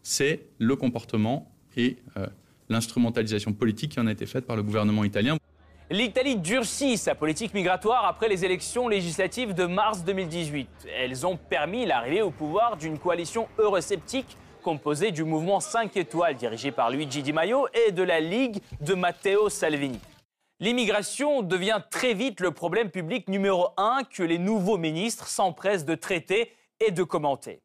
c'est 0.05 0.47
le 0.59 0.77
comportement 0.77 1.51
et 1.77 1.97
euh, 2.17 2.27
l'instrumentalisation 2.69 3.53
politique 3.53 3.93
qui 3.93 4.01
en 4.01 4.07
a 4.07 4.13
été 4.13 4.27
faite 4.27 4.47
par 4.47 4.55
le 4.55 4.63
gouvernement 4.63 5.03
italien. 5.03 5.37
L'Italie 5.91 6.37
durcit 6.37 6.99
sa 6.99 7.15
politique 7.15 7.55
migratoire 7.55 8.05
après 8.05 8.29
les 8.29 8.45
élections 8.45 8.89
législatives 8.89 9.55
de 9.55 9.65
mars 9.65 10.05
2018. 10.05 10.69
Elles 10.95 11.27
ont 11.27 11.39
permis 11.39 11.87
l'arrivée 11.87 12.21
au 12.21 12.31
pouvoir 12.31 12.77
d'une 12.77 12.99
coalition 12.99 13.49
eurosceptique 13.57 14.37
composée 14.63 15.13
du 15.13 15.25
mouvement 15.25 15.61
5 15.61 15.97
étoiles 15.97 16.37
dirigé 16.37 16.73
par 16.73 16.91
Luigi 16.91 17.23
Di 17.23 17.33
Maio 17.33 17.69
et 17.73 17.93
de 17.93 18.03
la 18.03 18.21
Ligue 18.21 18.61
de 18.83 18.93
Matteo 18.93 19.49
Salvini. 19.49 19.99
L'immigration 20.61 21.41
devient 21.41 21.81
très 21.91 22.13
vite 22.13 22.41
le 22.41 22.51
problème 22.51 22.91
public 22.91 23.27
numéro 23.27 23.69
un 23.79 24.03
que 24.05 24.23
les 24.23 24.39
nouveaux 24.39 24.77
ministres 24.77 25.27
s'empressent 25.27 25.87
de 25.87 25.95
traiter 25.95 26.53
et 26.87 26.91
de 26.91 27.03
commenter. 27.03 27.63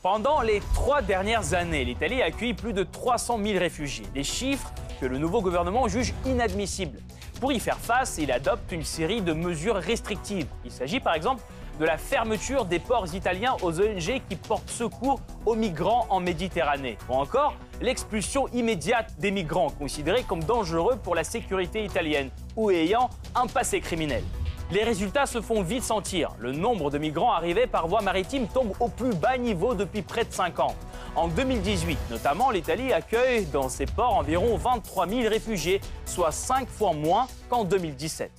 Pendant 0.00 0.40
les 0.40 0.62
trois 0.72 1.02
dernières 1.02 1.52
années, 1.52 1.84
l'Italie 1.84 2.22
a 2.22 2.26
accueilli 2.26 2.54
plus 2.54 2.72
de 2.72 2.84
300 2.84 3.40
000 3.44 3.58
réfugiés, 3.58 4.06
des 4.14 4.24
chiffres 4.24 4.72
que 5.02 5.06
le 5.06 5.18
nouveau 5.18 5.42
gouvernement 5.42 5.86
juge 5.86 6.14
inadmissibles. 6.24 7.00
Pour 7.40 7.52
y 7.52 7.60
faire 7.60 7.78
face, 7.78 8.18
il 8.18 8.32
adopte 8.32 8.72
une 8.72 8.82
série 8.82 9.22
de 9.22 9.32
mesures 9.32 9.76
restrictives. 9.76 10.48
Il 10.64 10.72
s'agit 10.72 10.98
par 10.98 11.14
exemple 11.14 11.40
de 11.78 11.84
la 11.84 11.96
fermeture 11.96 12.64
des 12.64 12.80
ports 12.80 13.14
italiens 13.14 13.54
aux 13.62 13.80
ONG 13.80 14.20
qui 14.28 14.34
portent 14.34 14.68
secours 14.68 15.20
aux 15.46 15.54
migrants 15.54 16.06
en 16.10 16.18
Méditerranée, 16.18 16.98
ou 17.08 17.14
encore 17.14 17.54
l'expulsion 17.80 18.48
immédiate 18.48 19.14
des 19.20 19.30
migrants 19.30 19.70
considérés 19.70 20.24
comme 20.24 20.42
dangereux 20.42 20.96
pour 20.96 21.14
la 21.14 21.22
sécurité 21.22 21.84
italienne 21.84 22.30
ou 22.56 22.72
ayant 22.72 23.08
un 23.36 23.46
passé 23.46 23.80
criminel. 23.80 24.24
Les 24.72 24.82
résultats 24.82 25.24
se 25.24 25.40
font 25.40 25.62
vite 25.62 25.84
sentir. 25.84 26.32
Le 26.38 26.52
nombre 26.52 26.90
de 26.90 26.98
migrants 26.98 27.32
arrivés 27.32 27.66
par 27.66 27.86
voie 27.86 28.02
maritime 28.02 28.48
tombe 28.48 28.72
au 28.80 28.88
plus 28.88 29.14
bas 29.14 29.38
niveau 29.38 29.74
depuis 29.74 30.02
près 30.02 30.24
de 30.24 30.32
5 30.32 30.58
ans. 30.58 30.74
En 31.18 31.26
2018, 31.26 31.98
notamment, 32.10 32.52
l'Italie 32.52 32.92
accueille 32.92 33.44
dans 33.46 33.68
ses 33.68 33.86
ports 33.86 34.14
environ 34.14 34.56
23 34.56 35.08
000 35.08 35.28
réfugiés, 35.28 35.80
soit 36.06 36.30
5 36.30 36.68
fois 36.68 36.92
moins 36.92 37.26
qu'en 37.48 37.64
2017. 37.64 38.30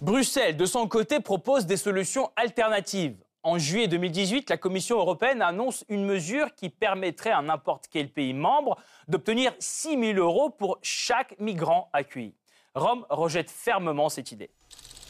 Bruxelles, 0.00 0.56
de 0.56 0.64
son 0.64 0.88
côté, 0.88 1.20
propose 1.20 1.66
des 1.66 1.76
solutions 1.76 2.30
alternatives. 2.34 3.18
En 3.42 3.58
juillet 3.58 3.86
2018, 3.86 4.48
la 4.48 4.56
Commission 4.56 4.96
européenne 4.96 5.42
annonce 5.42 5.84
une 5.90 6.06
mesure 6.06 6.54
qui 6.54 6.70
permettrait 6.70 7.32
à 7.32 7.42
n'importe 7.42 7.84
quel 7.92 8.08
pays 8.08 8.32
membre 8.32 8.78
d'obtenir 9.08 9.52
6 9.58 10.14
000 10.14 10.18
euros 10.18 10.48
pour 10.48 10.78
chaque 10.80 11.38
migrant 11.38 11.90
accueilli. 11.92 12.32
Rome 12.74 13.04
rejette 13.10 13.50
fermement 13.50 14.08
cette 14.08 14.32
idée. 14.32 14.48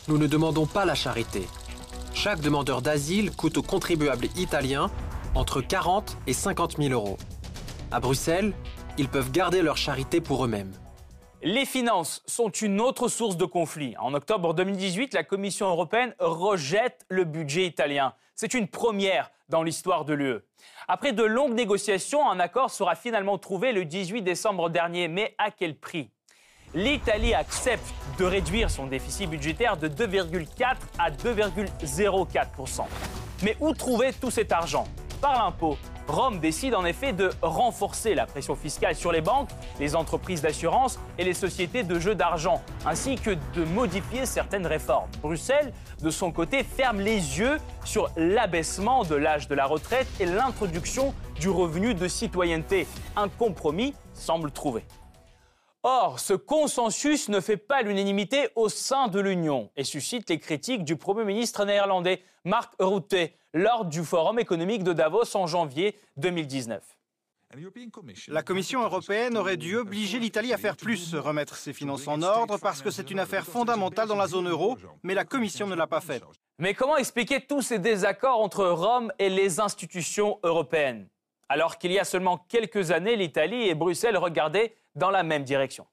Nous 0.08 0.18
ne 0.18 0.26
demandons 0.26 0.66
pas 0.66 0.84
la 0.84 0.96
charité. 0.96 1.46
Chaque 2.14 2.40
demandeur 2.40 2.82
d'asile 2.82 3.30
coûte 3.30 3.58
aux 3.58 3.62
contribuables 3.62 4.26
italiens 4.36 4.90
entre 5.36 5.60
40 5.60 6.16
et 6.26 6.32
50 6.32 6.78
000 6.78 6.90
euros. 6.90 7.18
À 7.92 8.00
Bruxelles, 8.00 8.54
ils 8.96 9.08
peuvent 9.08 9.30
garder 9.30 9.60
leur 9.60 9.76
charité 9.76 10.20
pour 10.20 10.44
eux-mêmes. 10.44 10.72
Les 11.42 11.66
finances 11.66 12.22
sont 12.26 12.48
une 12.48 12.80
autre 12.80 13.08
source 13.08 13.36
de 13.36 13.44
conflit. 13.44 13.94
En 14.00 14.14
octobre 14.14 14.54
2018, 14.54 15.12
la 15.12 15.22
Commission 15.22 15.68
européenne 15.68 16.14
rejette 16.18 17.04
le 17.08 17.24
budget 17.24 17.66
italien. 17.66 18.14
C'est 18.34 18.54
une 18.54 18.66
première 18.66 19.30
dans 19.50 19.62
l'histoire 19.62 20.06
de 20.06 20.14
l'UE. 20.14 20.40
Après 20.88 21.12
de 21.12 21.22
longues 21.22 21.54
négociations, 21.54 22.28
un 22.28 22.40
accord 22.40 22.70
sera 22.70 22.94
finalement 22.94 23.38
trouvé 23.38 23.72
le 23.72 23.84
18 23.84 24.22
décembre 24.22 24.70
dernier. 24.70 25.08
Mais 25.08 25.34
à 25.38 25.50
quel 25.50 25.76
prix? 25.76 26.10
L'Italie 26.74 27.34
accepte 27.34 27.86
de 28.18 28.24
réduire 28.24 28.70
son 28.70 28.86
déficit 28.86 29.28
budgétaire 29.28 29.76
de 29.76 29.88
2,4 29.88 30.76
à 30.98 31.10
2,04% 31.10 32.84
Mais 33.42 33.56
où 33.60 33.72
trouver 33.72 34.12
tout 34.14 34.30
cet 34.30 34.50
argent? 34.50 34.86
Par 35.20 35.44
l'impôt. 35.44 35.76
Rome 36.08 36.38
décide 36.38 36.74
en 36.74 36.84
effet 36.84 37.12
de 37.12 37.30
renforcer 37.42 38.14
la 38.14 38.26
pression 38.26 38.54
fiscale 38.54 38.94
sur 38.94 39.10
les 39.10 39.20
banques, 39.20 39.50
les 39.80 39.96
entreprises 39.96 40.42
d'assurance 40.42 41.00
et 41.18 41.24
les 41.24 41.34
sociétés 41.34 41.82
de 41.82 41.98
jeux 41.98 42.14
d'argent, 42.14 42.62
ainsi 42.84 43.16
que 43.16 43.30
de 43.54 43.64
modifier 43.64 44.26
certaines 44.26 44.66
réformes. 44.66 45.08
Bruxelles, 45.20 45.72
de 46.02 46.10
son 46.10 46.30
côté, 46.30 46.62
ferme 46.62 47.00
les 47.00 47.38
yeux 47.38 47.58
sur 47.84 48.10
l'abaissement 48.16 49.04
de 49.04 49.16
l'âge 49.16 49.48
de 49.48 49.54
la 49.54 49.66
retraite 49.66 50.08
et 50.20 50.26
l'introduction 50.26 51.12
du 51.40 51.48
revenu 51.48 51.94
de 51.94 52.06
citoyenneté. 52.06 52.86
Un 53.16 53.28
compromis 53.28 53.94
semble 54.14 54.50
trouvé. 54.50 54.84
Or, 55.88 56.18
ce 56.18 56.34
consensus 56.34 57.28
ne 57.28 57.38
fait 57.38 57.56
pas 57.56 57.82
l'unanimité 57.82 58.48
au 58.56 58.68
sein 58.68 59.06
de 59.06 59.20
l'Union 59.20 59.70
et 59.76 59.84
suscite 59.84 60.28
les 60.28 60.40
critiques 60.40 60.82
du 60.82 60.96
Premier 60.96 61.24
ministre 61.24 61.64
néerlandais 61.64 62.24
Mark 62.44 62.74
Rutte 62.80 63.30
lors 63.54 63.84
du 63.84 64.02
Forum 64.02 64.40
économique 64.40 64.82
de 64.82 64.92
Davos 64.92 65.36
en 65.36 65.46
janvier 65.46 65.96
2019. 66.16 66.82
La 68.26 68.42
Commission 68.42 68.82
européenne 68.82 69.36
aurait 69.36 69.56
dû 69.56 69.76
obliger 69.76 70.18
l'Italie 70.18 70.52
à 70.52 70.58
faire 70.58 70.76
plus, 70.76 71.14
remettre 71.14 71.54
ses 71.54 71.72
finances 71.72 72.08
en 72.08 72.20
ordre, 72.20 72.58
parce 72.58 72.82
que 72.82 72.90
c'est 72.90 73.12
une 73.12 73.20
affaire 73.20 73.46
fondamentale 73.46 74.08
dans 74.08 74.16
la 74.16 74.26
zone 74.26 74.48
euro, 74.48 74.76
mais 75.04 75.14
la 75.14 75.24
Commission 75.24 75.68
ne 75.68 75.76
l'a 75.76 75.86
pas 75.86 76.00
fait. 76.00 76.20
Mais 76.58 76.74
comment 76.74 76.96
expliquer 76.96 77.46
tous 77.46 77.62
ces 77.62 77.78
désaccords 77.78 78.40
entre 78.40 78.66
Rome 78.66 79.12
et 79.20 79.28
les 79.28 79.60
institutions 79.60 80.40
européennes? 80.42 81.06
Alors 81.48 81.78
qu'il 81.78 81.92
y 81.92 81.98
a 81.98 82.04
seulement 82.04 82.44
quelques 82.48 82.90
années, 82.90 83.16
l'Italie 83.16 83.68
et 83.68 83.74
Bruxelles 83.74 84.16
regardaient 84.16 84.74
dans 84.96 85.10
la 85.10 85.22
même 85.22 85.44
direction. 85.44 85.86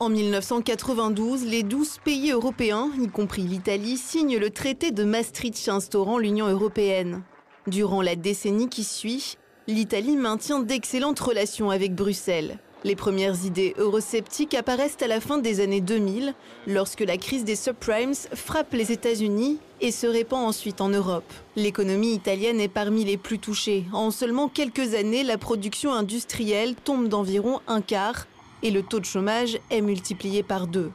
En 0.00 0.10
1992, 0.10 1.46
les 1.46 1.62
12 1.62 1.98
pays 2.04 2.30
européens, 2.32 2.90
y 3.00 3.08
compris 3.08 3.42
l'Italie, 3.42 3.96
signent 3.96 4.38
le 4.38 4.50
traité 4.50 4.90
de 4.90 5.04
Maastricht 5.04 5.68
instaurant 5.68 6.18
l'Union 6.18 6.48
européenne. 6.48 7.22
Durant 7.66 8.02
la 8.02 8.14
décennie 8.14 8.68
qui 8.68 8.84
suit, 8.84 9.38
l'Italie 9.66 10.16
maintient 10.16 10.60
d'excellentes 10.60 11.20
relations 11.20 11.70
avec 11.70 11.94
Bruxelles. 11.94 12.58
Les 12.86 12.94
premières 12.94 13.44
idées 13.44 13.74
eurosceptiques 13.78 14.54
apparaissent 14.54 15.02
à 15.02 15.08
la 15.08 15.20
fin 15.20 15.38
des 15.38 15.58
années 15.58 15.80
2000, 15.80 16.34
lorsque 16.68 17.00
la 17.00 17.16
crise 17.16 17.42
des 17.42 17.56
subprimes 17.56 18.14
frappe 18.14 18.74
les 18.74 18.92
États-Unis 18.92 19.58
et 19.80 19.90
se 19.90 20.06
répand 20.06 20.46
ensuite 20.46 20.80
en 20.80 20.88
Europe. 20.88 21.32
L'économie 21.56 22.14
italienne 22.14 22.60
est 22.60 22.68
parmi 22.68 23.04
les 23.04 23.16
plus 23.16 23.40
touchées. 23.40 23.86
En 23.92 24.12
seulement 24.12 24.46
quelques 24.46 24.94
années, 24.94 25.24
la 25.24 25.36
production 25.36 25.92
industrielle 25.92 26.76
tombe 26.76 27.08
d'environ 27.08 27.58
un 27.66 27.80
quart 27.80 28.28
et 28.62 28.70
le 28.70 28.84
taux 28.84 29.00
de 29.00 29.04
chômage 29.04 29.58
est 29.70 29.80
multiplié 29.80 30.44
par 30.44 30.68
deux. 30.68 30.92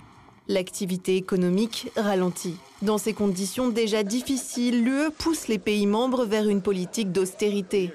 L'activité 0.47 1.17
économique 1.17 1.91
ralentit. 1.97 2.55
Dans 2.81 2.99
ces 2.99 3.11
conditions 3.11 3.67
déjà 3.67 4.03
difficiles, 4.03 4.81
l'UE 4.81 5.11
pousse 5.17 5.49
les 5.49 5.59
pays 5.59 5.87
membres 5.87 6.23
vers 6.23 6.47
une 6.47 6.61
politique 6.61 7.11
d'austérité. 7.11 7.91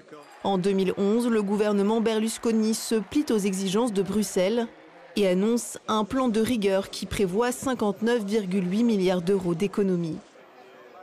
En 0.47 0.59
2011, 0.59 1.27
le 1.27 1.43
gouvernement 1.43 2.01
Berlusconi 2.01 2.75
se 2.75 2.95
plie 2.95 3.27
aux 3.31 3.39
exigences 3.39 3.93
de 3.93 4.01
Bruxelles 4.01 4.69
et 5.17 5.27
annonce 5.27 5.77
un 5.89 6.05
plan 6.05 6.29
de 6.29 6.41
rigueur 6.41 6.89
qui 6.89 7.05
prévoit 7.05 7.51
59,8 7.51 8.85
milliards 8.85 9.23
d'euros 9.23 9.57
d'économies. 9.57 10.19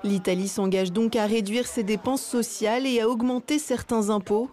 L'Italie 0.05 0.47
s'engage 0.47 0.93
donc 0.93 1.17
à 1.17 1.25
réduire 1.25 1.67
ses 1.67 1.83
dépenses 1.83 2.23
sociales 2.23 2.88
et 2.88 3.01
à 3.01 3.09
augmenter 3.09 3.59
certains 3.59 4.12
impôts, 4.12 4.50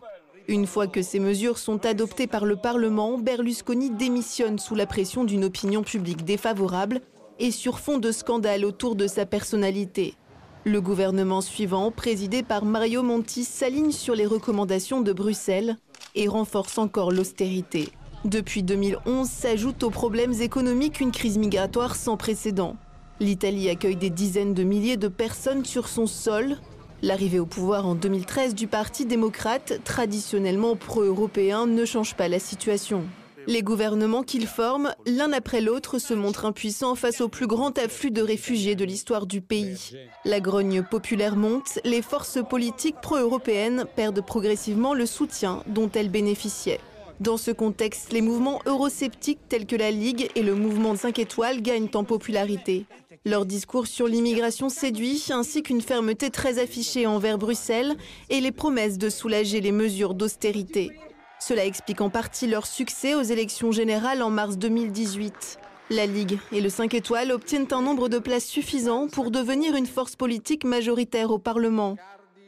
une 0.48 0.66
fois 0.66 0.88
que 0.88 1.02
ces 1.02 1.20
mesures 1.20 1.58
sont 1.58 1.86
adoptées 1.86 2.26
par 2.26 2.44
le 2.44 2.56
Parlement, 2.56 3.16
Berlusconi 3.16 3.90
démissionne 3.90 4.58
sous 4.58 4.74
la 4.74 4.86
pression 4.86 5.22
d'une 5.22 5.44
opinion 5.44 5.84
publique 5.84 6.24
défavorable 6.24 7.00
et 7.38 7.52
sur 7.52 7.78
fond 7.78 7.98
de 7.98 8.10
scandale 8.10 8.64
autour 8.64 8.96
de 8.96 9.06
sa 9.06 9.24
personnalité. 9.24 10.16
Le 10.64 10.80
gouvernement 10.82 11.40
suivant, 11.40 11.90
présidé 11.90 12.42
par 12.42 12.66
Mario 12.66 13.02
Monti, 13.02 13.44
s'aligne 13.44 13.92
sur 13.92 14.14
les 14.14 14.26
recommandations 14.26 15.00
de 15.00 15.12
Bruxelles 15.12 15.76
et 16.14 16.28
renforce 16.28 16.76
encore 16.76 17.12
l'austérité. 17.12 17.88
Depuis 18.26 18.62
2011 18.62 19.26
s'ajoute 19.26 19.82
aux 19.82 19.90
problèmes 19.90 20.34
économiques 20.42 21.00
une 21.00 21.12
crise 21.12 21.38
migratoire 21.38 21.96
sans 21.96 22.18
précédent. 22.18 22.76
L'Italie 23.20 23.70
accueille 23.70 23.96
des 23.96 24.10
dizaines 24.10 24.52
de 24.52 24.62
milliers 24.62 24.98
de 24.98 25.08
personnes 25.08 25.64
sur 25.64 25.88
son 25.88 26.06
sol, 26.06 26.58
L'arrivée 27.02 27.38
au 27.38 27.46
pouvoir 27.46 27.86
en 27.86 27.94
2013 27.94 28.54
du 28.54 28.66
Parti 28.66 29.06
démocrate, 29.06 29.80
traditionnellement 29.84 30.76
pro-européen, 30.76 31.66
ne 31.66 31.86
change 31.86 32.14
pas 32.14 32.28
la 32.28 32.38
situation. 32.38 33.04
Les 33.46 33.62
gouvernements 33.62 34.22
qu'il 34.22 34.46
forme, 34.46 34.94
l'un 35.06 35.32
après 35.32 35.60
l'autre, 35.60 35.98
se 35.98 36.14
montrent 36.14 36.44
impuissants 36.44 36.94
face 36.94 37.20
au 37.20 37.28
plus 37.28 37.46
grand 37.46 37.76
afflux 37.78 38.10
de 38.10 38.22
réfugiés 38.22 38.74
de 38.74 38.84
l'histoire 38.84 39.26
du 39.26 39.40
pays. 39.40 39.96
La 40.24 40.40
grogne 40.40 40.82
populaire 40.82 41.36
monte, 41.36 41.78
les 41.84 42.02
forces 42.02 42.38
politiques 42.48 43.00
pro-européennes 43.00 43.86
perdent 43.96 44.24
progressivement 44.24 44.94
le 44.94 45.06
soutien 45.06 45.62
dont 45.66 45.90
elles 45.94 46.10
bénéficiaient. 46.10 46.80
Dans 47.20 47.36
ce 47.36 47.50
contexte, 47.50 48.12
les 48.12 48.22
mouvements 48.22 48.60
eurosceptiques 48.64 49.46
tels 49.48 49.66
que 49.66 49.76
la 49.76 49.90
Ligue 49.90 50.30
et 50.36 50.42
le 50.42 50.54
mouvement 50.54 50.96
5 50.96 51.18
étoiles 51.18 51.60
gagnent 51.60 51.90
en 51.94 52.04
popularité. 52.04 52.86
Leur 53.26 53.44
discours 53.44 53.86
sur 53.86 54.06
l'immigration 54.06 54.70
séduit, 54.70 55.26
ainsi 55.28 55.62
qu'une 55.62 55.82
fermeté 55.82 56.30
très 56.30 56.58
affichée 56.58 57.06
envers 57.06 57.36
Bruxelles 57.36 57.94
et 58.30 58.40
les 58.40 58.52
promesses 58.52 58.96
de 58.96 59.10
soulager 59.10 59.60
les 59.60 59.72
mesures 59.72 60.14
d'austérité. 60.14 60.92
Cela 61.40 61.64
explique 61.64 62.02
en 62.02 62.10
partie 62.10 62.46
leur 62.46 62.66
succès 62.66 63.14
aux 63.14 63.22
élections 63.22 63.72
générales 63.72 64.22
en 64.22 64.28
mars 64.28 64.58
2018. 64.58 65.58
La 65.88 66.04
Ligue 66.04 66.38
et 66.52 66.60
le 66.60 66.68
5 66.68 66.92
étoiles 66.92 67.32
obtiennent 67.32 67.66
un 67.72 67.80
nombre 67.80 68.10
de 68.10 68.18
places 68.18 68.44
suffisant 68.44 69.08
pour 69.08 69.30
devenir 69.30 69.74
une 69.74 69.86
force 69.86 70.16
politique 70.16 70.64
majoritaire 70.64 71.30
au 71.30 71.38
Parlement. 71.38 71.96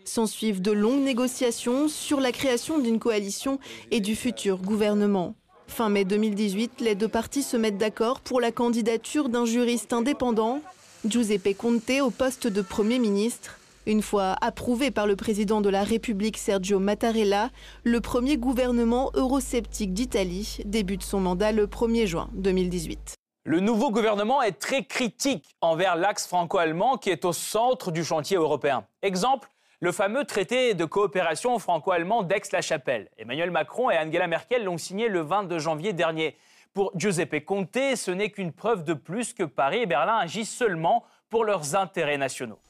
S'ensuivent 0.05 0.61
de 0.61 0.73
longues 0.73 1.03
négociations 1.03 1.89
sur 1.89 2.21
la 2.21 2.33
création 2.33 2.79
d'une 2.79 2.99
coalition 2.99 3.59
et 3.91 4.01
du 4.01 4.15
futur 4.15 4.59
gouvernement. 4.59 5.35
Fin 5.69 5.89
mai 5.89 6.05
2018, 6.05 6.83
les 6.83 6.95
deux 6.95 7.09
parties 7.09 7.43
se 7.43 7.57
mettent 7.57 7.79
d'accord 7.79 8.21
pour 8.21 8.41
la 8.41 8.53
candidature 8.53 9.31
d'un 9.31 9.47
juriste 9.47 9.95
indépendant, 9.95 10.61
Giuseppe 11.07 11.57
Conte, 11.57 12.01
au 12.03 12.11
poste 12.11 12.47
de 12.47 12.61
Premier 12.61 12.99
ministre. 12.99 13.59
Une 13.85 14.01
fois 14.03 14.37
approuvé 14.41 14.93
par 14.93 15.09
le 15.09 15.17
président 15.17 15.61
de 15.61 15.69
la 15.69 15.83
République 15.83 16.39
Sergio 16.39 16.79
Mattarella, 16.79 17.51
le 17.83 18.01
premier 18.01 18.37
gouvernement 18.37 19.11
eurosceptique 19.15 19.93
d'Italie 19.93 20.59
débute 20.65 21.03
son 21.03 21.19
mandat 21.19 21.51
le 21.51 21.67
1er 21.67 22.07
juin 22.07 22.29
2018. 22.35 23.17
Le 23.45 23.59
nouveau 23.59 23.91
gouvernement 23.91 24.41
est 24.41 24.61
très 24.61 24.85
critique 24.85 25.57
envers 25.61 25.97
l'axe 25.97 26.29
franco-allemand 26.29 26.97
qui 26.97 27.11
est 27.11 27.25
au 27.25 27.33
centre 27.33 27.91
du 27.91 28.05
chantier 28.05 28.37
européen. 28.37 28.87
Exemple, 29.03 29.49
le 29.81 29.91
fameux 29.91 30.25
traité 30.25 30.75
de 30.75 30.85
coopération 30.85 31.59
franco-allemand 31.59 32.23
d'Aix-la-Chapelle. 32.23 33.11
Emmanuel 33.19 33.51
Macron 33.51 33.91
et 33.91 33.99
Angela 33.99 34.29
Merkel 34.29 34.63
l'ont 34.63 34.79
signé 34.79 35.09
le 35.09 35.23
22 35.23 35.59
janvier 35.59 35.93
dernier. 35.93 36.37
Pour 36.73 36.93
Giuseppe 36.95 37.45
Conte, 37.45 37.97
ce 37.97 38.13
n'est 38.13 38.31
qu'une 38.31 38.53
preuve 38.53 38.85
de 38.85 38.95
plus 38.95 39.33
que 39.35 39.43
Paris 39.43 39.81
et 39.81 39.87
Berlin 39.87 40.19
agissent 40.19 40.57
seulement 40.57 41.03
pour 41.29 41.45
leurs 41.45 41.75
intérêts 41.75 42.17
nationaux. 42.17 42.61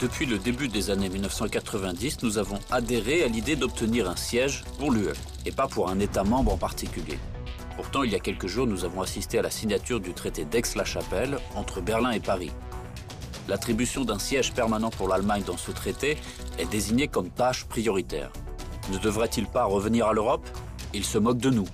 Depuis 0.00 0.24
le 0.24 0.38
début 0.38 0.68
des 0.68 0.88
années 0.88 1.10
1990, 1.10 2.22
nous 2.22 2.38
avons 2.38 2.58
adhéré 2.70 3.22
à 3.22 3.28
l'idée 3.28 3.54
d'obtenir 3.54 4.08
un 4.08 4.16
siège 4.16 4.64
pour 4.78 4.92
l'UE, 4.92 5.12
et 5.44 5.52
pas 5.52 5.68
pour 5.68 5.90
un 5.90 6.00
État 6.00 6.24
membre 6.24 6.54
en 6.54 6.56
particulier. 6.56 7.18
Pourtant, 7.76 8.02
il 8.02 8.10
y 8.10 8.14
a 8.14 8.18
quelques 8.18 8.46
jours, 8.46 8.66
nous 8.66 8.86
avons 8.86 9.02
assisté 9.02 9.38
à 9.38 9.42
la 9.42 9.50
signature 9.50 10.00
du 10.00 10.14
traité 10.14 10.46
d'Aix-la-Chapelle 10.46 11.36
entre 11.54 11.82
Berlin 11.82 12.12
et 12.12 12.20
Paris. 12.20 12.50
L'attribution 13.46 14.06
d'un 14.06 14.18
siège 14.18 14.54
permanent 14.54 14.88
pour 14.88 15.06
l'Allemagne 15.06 15.42
dans 15.46 15.58
ce 15.58 15.70
traité 15.70 16.16
est 16.58 16.70
désignée 16.70 17.08
comme 17.08 17.28
tâche 17.28 17.66
prioritaire. 17.66 18.32
Ne 18.90 18.96
devrait-il 18.96 19.46
pas 19.46 19.64
revenir 19.64 20.06
à 20.06 20.14
l'Europe? 20.14 20.48
Il 20.94 21.04
se 21.04 21.18
moque 21.18 21.38
de 21.38 21.50
nous. 21.50 21.66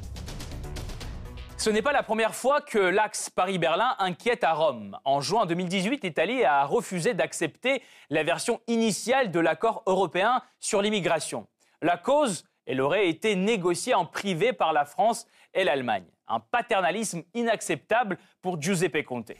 Ce 1.58 1.70
n'est 1.70 1.82
pas 1.82 1.92
la 1.92 2.02
première 2.02 2.34
fois 2.34 2.60
que 2.60 2.78
l'axe 2.78 3.30
Paris-Berlin 3.30 3.96
inquiète 3.98 4.44
à 4.44 4.52
Rome. 4.52 4.98
En 5.04 5.22
juin 5.22 5.46
2018, 5.46 6.04
l'Italie 6.04 6.44
a 6.44 6.64
refusé 6.64 7.14
d'accepter 7.14 7.82
la 8.10 8.22
version 8.22 8.60
initiale 8.66 9.30
de 9.30 9.40
l'accord 9.40 9.82
européen 9.86 10.42
sur 10.60 10.82
l'immigration. 10.82 11.46
La 11.80 11.96
cause, 11.96 12.44
elle 12.66 12.80
aurait 12.80 13.08
été 13.08 13.36
négociée 13.36 13.94
en 13.94 14.04
privé 14.04 14.52
par 14.52 14.74
la 14.74 14.84
France 14.84 15.26
et 15.54 15.64
l'Allemagne. 15.64 16.04
Un 16.28 16.40
paternalisme 16.40 17.22
inacceptable 17.34 18.18
pour 18.42 18.60
Giuseppe 18.60 19.04
Conte. 19.04 19.32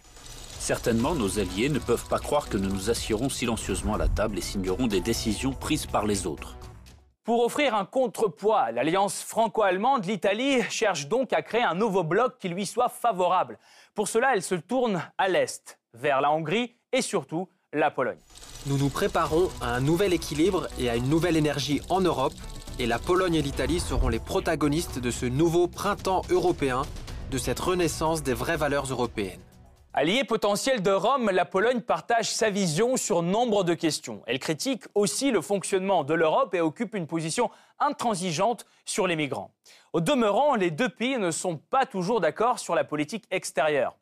Certainement, 0.59 1.15
nos 1.15 1.39
alliés 1.39 1.69
ne 1.69 1.79
peuvent 1.79 2.09
pas 2.09 2.19
croire 2.19 2.49
que 2.49 2.57
nous 2.57 2.71
nous 2.71 2.91
assiérons 2.91 3.29
silencieusement 3.29 3.95
à 3.95 3.99
la 3.99 4.09
table 4.09 4.39
et 4.39 4.43
signerons 4.43 4.87
des 4.87 5.01
décisions 5.01 5.53
prises 5.53 5.87
par 5.87 6.07
les 6.07 6.27
autres. 6.27 6.57
Pour 7.27 7.45
offrir 7.45 7.75
un 7.75 7.85
contrepoids 7.85 8.61
à 8.61 8.71
l'alliance 8.71 9.21
franco-allemande, 9.21 10.05
l'Italie 10.05 10.63
cherche 10.71 11.09
donc 11.09 11.33
à 11.33 11.43
créer 11.43 11.65
un 11.65 11.75
nouveau 11.75 12.05
bloc 12.05 12.39
qui 12.39 12.49
lui 12.49 12.67
soit 12.67 12.89
favorable. 12.89 13.59
Pour 13.97 14.07
cela, 14.07 14.33
elle 14.33 14.45
se 14.45 14.55
tourne 14.55 15.03
à 15.19 15.29
l'Est, 15.29 15.81
vers 15.93 16.21
la 16.21 16.31
Hongrie 16.31 16.77
et 16.93 17.03
surtout 17.03 17.49
la 17.73 17.91
Pologne. 17.91 18.21
Nous 18.67 18.79
nous 18.79 18.91
préparons 18.91 19.49
à 19.61 19.75
un 19.75 19.81
nouvel 19.81 20.13
équilibre 20.13 20.69
et 20.79 20.89
à 20.89 20.95
une 20.95 21.09
nouvelle 21.09 21.37
énergie 21.37 21.81
en 21.91 22.01
Europe 22.01 22.35
et 22.79 22.87
la 22.87 23.01
Pologne 23.01 23.35
et 23.35 23.43
l'Italie 23.43 23.81
seront 23.81 24.09
les 24.09 24.21
protagonistes 24.21 25.01
de 25.01 25.11
ce 25.11 25.27
nouveau 25.27 25.67
printemps 25.67 26.23
européen, 26.31 26.83
de 27.33 27.39
cette 27.39 27.59
renaissance 27.59 28.23
des 28.23 28.35
vraies 28.35 28.57
valeurs 28.57 28.87
européennes. 28.87 29.46
Allié 29.99 30.25
potentiel 30.25 30.83
de 30.83 30.91
Rome, 30.91 31.31
la 31.31 31.47
Pologne 31.47 31.81
partage 31.81 32.31
sa 32.31 32.51
vision 32.51 32.99
sur 32.99 33.23
nombre 33.23 33.65
de 33.65 33.73
questions. 33.73 34.21
Elle 34.27 34.39
critique 34.39 34.83
aussi 34.95 35.31
le 35.31 35.41
fonctionnement 35.41 36.05
de 36.05 36.13
l'Europe 36.13 36.55
et 36.55 36.61
occupe 36.61 36.95
une 36.95 37.07
position 37.07 37.51
intransigeante 37.81 38.67
sur 38.85 39.07
les 39.07 39.17
migrants. 39.17 39.53
Au 39.95 40.03
demeurant, 40.03 40.55
les 40.55 40.71
deux 40.71 40.91
pays 40.91 41.17
ne 41.17 41.31
sont 41.31 41.57
pas 41.57 41.87
toujours 41.87 42.21
d'accord 42.21 42.59
sur 42.59 42.75
la 42.75 42.85
politique 42.85 43.25
extérieure. 43.31 43.95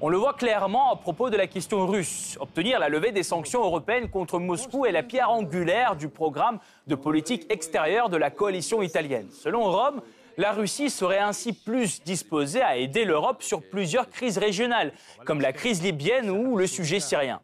On 0.00 0.10
le 0.10 0.16
voit 0.16 0.34
clairement 0.34 0.92
à 0.92 0.96
propos 0.96 1.28
de 1.28 1.36
la 1.36 1.48
question 1.48 1.88
russe. 1.88 2.38
Obtenir 2.38 2.78
la 2.78 2.88
levée 2.88 3.10
des 3.10 3.24
sanctions 3.24 3.64
européennes 3.64 4.10
contre 4.10 4.38
Moscou 4.38 4.86
est 4.86 4.92
la 4.92 5.02
pierre 5.02 5.30
angulaire 5.30 5.96
du 5.96 6.08
programme 6.08 6.60
de 6.86 6.94
politique 6.94 7.50
extérieure 7.50 8.10
de 8.10 8.16
la 8.16 8.30
coalition 8.30 8.80
italienne. 8.80 9.26
Selon 9.32 9.64
Rome, 9.64 10.02
la 10.36 10.52
Russie 10.52 10.90
serait 10.90 11.18
ainsi 11.18 11.52
plus 11.52 12.02
disposée 12.02 12.62
à 12.62 12.76
aider 12.76 13.04
l'Europe 13.04 13.42
sur 13.42 13.62
plusieurs 13.62 14.08
crises 14.08 14.38
régionales, 14.38 14.92
comme 15.24 15.40
la 15.40 15.52
crise 15.52 15.82
libyenne 15.82 16.30
ou 16.30 16.56
le 16.56 16.66
sujet 16.66 17.00
syrien. 17.00 17.40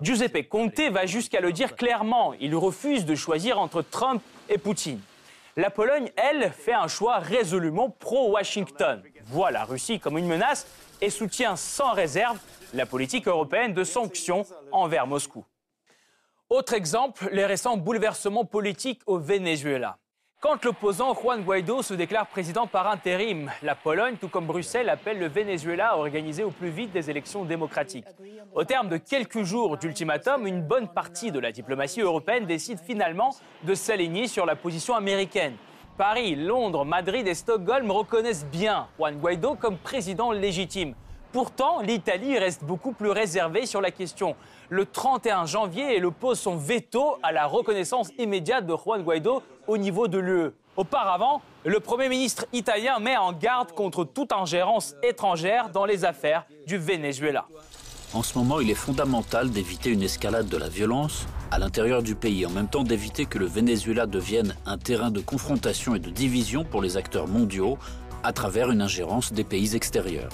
Giuseppe 0.00 0.48
Conte 0.48 0.80
va 0.90 1.06
jusqu'à 1.06 1.40
le 1.40 1.52
dire 1.52 1.76
clairement, 1.76 2.34
il 2.40 2.54
refuse 2.56 3.04
de 3.04 3.14
choisir 3.14 3.60
entre 3.60 3.82
Trump 3.82 4.22
et 4.48 4.58
Poutine. 4.58 5.00
La 5.56 5.70
Pologne, 5.70 6.10
elle, 6.16 6.50
fait 6.52 6.72
un 6.72 6.88
choix 6.88 7.18
résolument 7.18 7.90
pro-Washington, 7.90 9.02
voit 9.26 9.50
la 9.50 9.64
Russie 9.64 10.00
comme 10.00 10.16
une 10.16 10.26
menace 10.26 10.66
et 11.00 11.10
soutient 11.10 11.56
sans 11.56 11.92
réserve 11.92 12.38
la 12.72 12.86
politique 12.86 13.26
européenne 13.26 13.74
de 13.74 13.84
sanctions 13.84 14.46
envers 14.72 15.06
Moscou. 15.06 15.44
Autre 16.48 16.74
exemple, 16.74 17.28
les 17.30 17.46
récents 17.46 17.76
bouleversements 17.76 18.44
politiques 18.44 19.02
au 19.06 19.18
Venezuela. 19.18 19.99
Quand 20.40 20.64
l'opposant 20.64 21.12
Juan 21.14 21.42
Guaido 21.42 21.82
se 21.82 21.92
déclare 21.92 22.26
président 22.26 22.66
par 22.66 22.88
intérim, 22.88 23.50
la 23.62 23.74
Pologne, 23.74 24.16
tout 24.18 24.28
comme 24.28 24.46
Bruxelles, 24.46 24.88
appelle 24.88 25.18
le 25.18 25.28
Venezuela 25.28 25.88
à 25.88 25.96
organiser 25.98 26.44
au 26.44 26.50
plus 26.50 26.70
vite 26.70 26.92
des 26.92 27.10
élections 27.10 27.44
démocratiques. 27.44 28.06
Au 28.54 28.64
terme 28.64 28.88
de 28.88 28.96
quelques 28.96 29.42
jours 29.42 29.76
d'ultimatum, 29.76 30.46
une 30.46 30.62
bonne 30.62 30.88
partie 30.88 31.30
de 31.30 31.38
la 31.38 31.52
diplomatie 31.52 32.00
européenne 32.00 32.46
décide 32.46 32.78
finalement 32.78 33.36
de 33.64 33.74
s'aligner 33.74 34.28
sur 34.28 34.46
la 34.46 34.56
position 34.56 34.94
américaine. 34.94 35.56
Paris, 35.98 36.34
Londres, 36.36 36.86
Madrid 36.86 37.28
et 37.28 37.34
Stockholm 37.34 37.90
reconnaissent 37.90 38.46
bien 38.46 38.88
Juan 38.96 39.18
Guaido 39.18 39.56
comme 39.56 39.76
président 39.76 40.32
légitime. 40.32 40.94
Pourtant, 41.32 41.80
l'Italie 41.80 42.36
reste 42.38 42.64
beaucoup 42.64 42.90
plus 42.90 43.10
réservée 43.10 43.64
sur 43.64 43.80
la 43.80 43.92
question. 43.92 44.34
Le 44.68 44.84
31 44.84 45.46
janvier, 45.46 45.96
elle 45.96 46.04
oppose 46.04 46.40
son 46.40 46.56
veto 46.56 47.18
à 47.22 47.30
la 47.30 47.46
reconnaissance 47.46 48.10
immédiate 48.18 48.66
de 48.66 48.74
Juan 48.74 49.02
Guaido 49.02 49.40
au 49.68 49.78
niveau 49.78 50.08
de 50.08 50.18
l'UE. 50.18 50.50
Auparavant, 50.76 51.40
le 51.64 51.78
Premier 51.78 52.08
ministre 52.08 52.46
italien 52.52 52.98
met 52.98 53.16
en 53.16 53.32
garde 53.32 53.70
contre 53.72 54.04
toute 54.04 54.32
ingérence 54.32 54.96
étrangère 55.04 55.68
dans 55.68 55.84
les 55.84 56.04
affaires 56.04 56.46
du 56.66 56.78
Venezuela. 56.78 57.46
En 58.12 58.24
ce 58.24 58.36
moment, 58.36 58.58
il 58.58 58.68
est 58.68 58.74
fondamental 58.74 59.50
d'éviter 59.50 59.90
une 59.90 60.02
escalade 60.02 60.48
de 60.48 60.56
la 60.56 60.68
violence 60.68 61.26
à 61.52 61.60
l'intérieur 61.60 62.02
du 62.02 62.16
pays, 62.16 62.44
en 62.44 62.50
même 62.50 62.66
temps 62.66 62.82
d'éviter 62.82 63.26
que 63.26 63.38
le 63.38 63.46
Venezuela 63.46 64.06
devienne 64.06 64.56
un 64.66 64.78
terrain 64.78 65.12
de 65.12 65.20
confrontation 65.20 65.94
et 65.94 66.00
de 66.00 66.10
division 66.10 66.64
pour 66.64 66.82
les 66.82 66.96
acteurs 66.96 67.28
mondiaux 67.28 67.78
à 68.24 68.32
travers 68.32 68.72
une 68.72 68.82
ingérence 68.82 69.32
des 69.32 69.44
pays 69.44 69.76
extérieurs. 69.76 70.30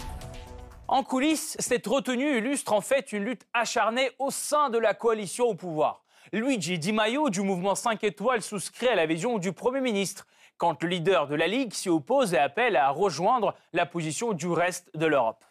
En 0.88 1.02
coulisses, 1.02 1.56
cette 1.58 1.86
retenue 1.86 2.38
illustre 2.38 2.72
en 2.72 2.80
fait 2.80 3.12
une 3.12 3.24
lutte 3.24 3.42
acharnée 3.52 4.10
au 4.20 4.30
sein 4.30 4.70
de 4.70 4.78
la 4.78 4.94
coalition 4.94 5.46
au 5.46 5.54
pouvoir. 5.54 6.04
Luigi 6.32 6.78
Di 6.78 6.92
Maio 6.92 7.28
du 7.28 7.40
mouvement 7.40 7.74
5 7.74 8.04
étoiles 8.04 8.42
souscrit 8.42 8.88
à 8.88 8.94
la 8.94 9.06
vision 9.06 9.38
du 9.38 9.52
Premier 9.52 9.80
ministre, 9.80 10.26
quand 10.58 10.82
le 10.82 10.88
leader 10.88 11.26
de 11.26 11.34
la 11.34 11.48
Ligue 11.48 11.72
s'y 11.72 11.88
oppose 11.88 12.34
et 12.34 12.38
appelle 12.38 12.76
à 12.76 12.90
rejoindre 12.90 13.54
la 13.72 13.84
position 13.84 14.32
du 14.32 14.46
reste 14.46 14.88
de 14.94 15.06
l'Europe. 15.06 15.44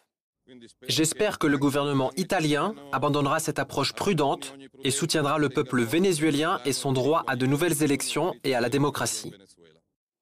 J'espère 0.86 1.38
que 1.38 1.46
le 1.46 1.58
gouvernement 1.58 2.12
italien 2.16 2.74
abandonnera 2.92 3.38
cette 3.40 3.58
approche 3.58 3.92
prudente 3.92 4.54
et 4.84 4.90
soutiendra 4.90 5.38
le 5.38 5.48
peuple 5.48 5.82
vénézuélien 5.82 6.60
et 6.64 6.72
son 6.72 6.92
droit 6.92 7.24
à 7.26 7.36
de 7.36 7.46
nouvelles 7.46 7.82
élections 7.82 8.32
et 8.44 8.54
à 8.54 8.60
la 8.60 8.68
démocratie. 8.68 9.34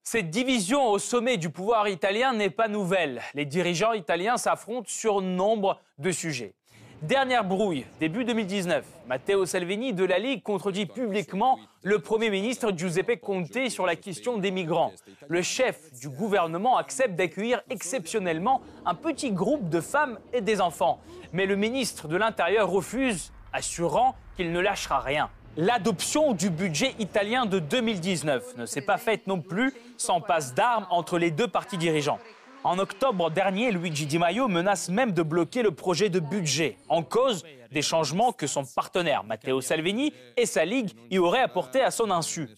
Cette 0.06 0.28
division 0.28 0.90
au 0.90 0.98
sommet 0.98 1.38
du 1.38 1.48
pouvoir 1.48 1.88
italien 1.88 2.34
n'est 2.34 2.50
pas 2.50 2.68
nouvelle. 2.68 3.22
Les 3.32 3.46
dirigeants 3.46 3.94
italiens 3.94 4.36
s'affrontent 4.36 4.86
sur 4.86 5.22
nombre 5.22 5.80
de 5.98 6.12
sujets. 6.12 6.52
Dernière 7.00 7.42
brouille, 7.42 7.86
début 8.00 8.26
2019. 8.26 8.84
Matteo 9.08 9.46
Salvini 9.46 9.94
de 9.94 10.04
la 10.04 10.18
Ligue 10.18 10.42
contredit 10.42 10.84
publiquement 10.84 11.58
le 11.82 12.00
Premier 12.00 12.28
ministre 12.28 12.70
Giuseppe 12.76 13.18
Conte 13.18 13.70
sur 13.70 13.86
la 13.86 13.96
question 13.96 14.36
des 14.36 14.50
migrants. 14.50 14.92
Le 15.26 15.40
chef 15.40 15.90
du 15.98 16.10
gouvernement 16.10 16.76
accepte 16.76 17.16
d'accueillir 17.16 17.62
exceptionnellement 17.70 18.60
un 18.84 18.94
petit 18.94 19.32
groupe 19.32 19.70
de 19.70 19.80
femmes 19.80 20.18
et 20.34 20.42
des 20.42 20.60
enfants. 20.60 21.00
Mais 21.32 21.46
le 21.46 21.56
ministre 21.56 22.08
de 22.08 22.16
l'Intérieur 22.16 22.68
refuse, 22.68 23.32
assurant 23.54 24.14
qu'il 24.36 24.52
ne 24.52 24.60
lâchera 24.60 25.00
rien. 25.00 25.30
L'adoption 25.56 26.32
du 26.32 26.50
budget 26.50 26.96
italien 26.98 27.46
de 27.46 27.60
2019 27.60 28.56
ne 28.56 28.66
s'est 28.66 28.80
pas 28.80 28.98
faite 28.98 29.28
non 29.28 29.40
plus 29.40 29.72
sans 29.96 30.20
passe 30.20 30.52
d'armes 30.52 30.86
entre 30.90 31.16
les 31.16 31.30
deux 31.30 31.46
partis 31.46 31.78
dirigeants. 31.78 32.18
En 32.64 32.78
octobre 32.80 33.30
dernier, 33.30 33.70
Luigi 33.70 34.06
Di 34.06 34.18
Maio 34.18 34.48
menace 34.48 34.88
même 34.88 35.12
de 35.12 35.22
bloquer 35.22 35.62
le 35.62 35.70
projet 35.70 36.08
de 36.08 36.18
budget, 36.18 36.76
en 36.88 37.04
cause 37.04 37.44
des 37.70 37.82
changements 37.82 38.32
que 38.32 38.48
son 38.48 38.64
partenaire 38.64 39.22
Matteo 39.22 39.60
Salvini 39.60 40.12
et 40.36 40.46
sa 40.46 40.64
Ligue 40.64 40.90
y 41.12 41.18
auraient 41.18 41.42
apportés 41.42 41.82
à 41.82 41.92
son 41.92 42.10
insu. 42.10 42.48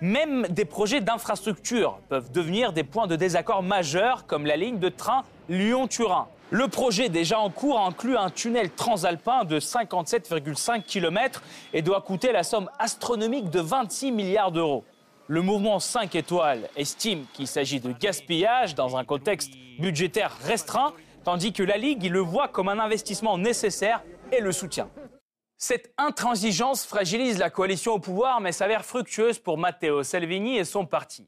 Même 0.00 0.48
des 0.48 0.64
projets 0.64 1.00
d'infrastructure 1.00 2.00
peuvent 2.08 2.32
devenir 2.32 2.72
des 2.72 2.82
points 2.82 3.06
de 3.06 3.14
désaccord 3.14 3.62
majeurs, 3.62 4.26
comme 4.26 4.44
la 4.44 4.56
ligne 4.56 4.80
de 4.80 4.88
train 4.88 5.22
Lyon-Turin. 5.48 6.26
Le 6.50 6.68
projet 6.68 7.08
déjà 7.08 7.40
en 7.40 7.50
cours 7.50 7.80
inclut 7.80 8.16
un 8.16 8.30
tunnel 8.30 8.70
transalpin 8.70 9.44
de 9.44 9.58
57,5 9.58 10.82
km 10.82 11.42
et 11.72 11.80
doit 11.80 12.02
coûter 12.02 12.32
la 12.32 12.42
somme 12.42 12.70
astronomique 12.78 13.48
de 13.50 13.60
26 13.60 14.12
milliards 14.12 14.52
d'euros. 14.52 14.84
Le 15.26 15.40
mouvement 15.40 15.78
5 15.78 16.14
étoiles 16.14 16.68
estime 16.76 17.24
qu'il 17.32 17.46
s'agit 17.46 17.80
de 17.80 17.92
gaspillage 17.92 18.74
dans 18.74 18.96
un 18.96 19.04
contexte 19.04 19.52
budgétaire 19.78 20.36
restreint, 20.42 20.92
tandis 21.24 21.54
que 21.54 21.62
la 21.62 21.78
Ligue 21.78 22.10
le 22.10 22.20
voit 22.20 22.48
comme 22.48 22.68
un 22.68 22.78
investissement 22.78 23.38
nécessaire 23.38 24.02
et 24.30 24.40
le 24.40 24.52
soutient. 24.52 24.90
Cette 25.56 25.94
intransigeance 25.96 26.84
fragilise 26.84 27.38
la 27.38 27.48
coalition 27.48 27.94
au 27.94 27.98
pouvoir, 27.98 28.42
mais 28.42 28.52
s'avère 28.52 28.84
fructueuse 28.84 29.38
pour 29.38 29.56
Matteo 29.56 30.02
Salvini 30.02 30.58
et 30.58 30.64
son 30.64 30.84
parti. 30.84 31.26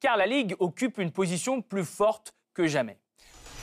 Car 0.00 0.16
la 0.16 0.26
Ligue 0.26 0.56
occupe 0.58 0.98
une 0.98 1.12
position 1.12 1.62
plus 1.62 1.84
forte 1.84 2.34
que 2.54 2.66
jamais. 2.66 2.98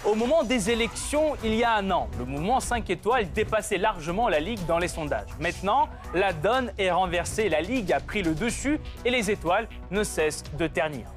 Au 0.06 0.14
moment 0.14 0.44
des 0.44 0.70
élections, 0.70 1.36
il 1.44 1.56
y 1.56 1.64
a 1.64 1.74
un 1.74 1.90
an, 1.90 2.08
le 2.20 2.26
mouvement 2.26 2.60
5 2.60 2.88
étoiles 2.92 3.32
dépassait 3.32 3.80
largement 3.80 4.30
la 4.30 4.40
Ligue 4.40 4.64
dans 4.68 4.78
les 4.78 4.88
sondages. 4.88 5.30
Maintenant, 5.40 5.90
la 6.14 6.32
donne 6.32 6.72
est 6.78 6.92
renversée, 6.92 7.50
la 7.50 7.62
Ligue 7.62 7.92
a 7.92 8.00
pris 8.00 8.22
le 8.22 8.36
dessus 8.36 8.80
et 9.04 9.10
les 9.10 9.32
étoiles 9.32 9.68
ne 9.90 10.04
cessent 10.04 10.44
de 10.60 10.68
ternir. 10.68 11.08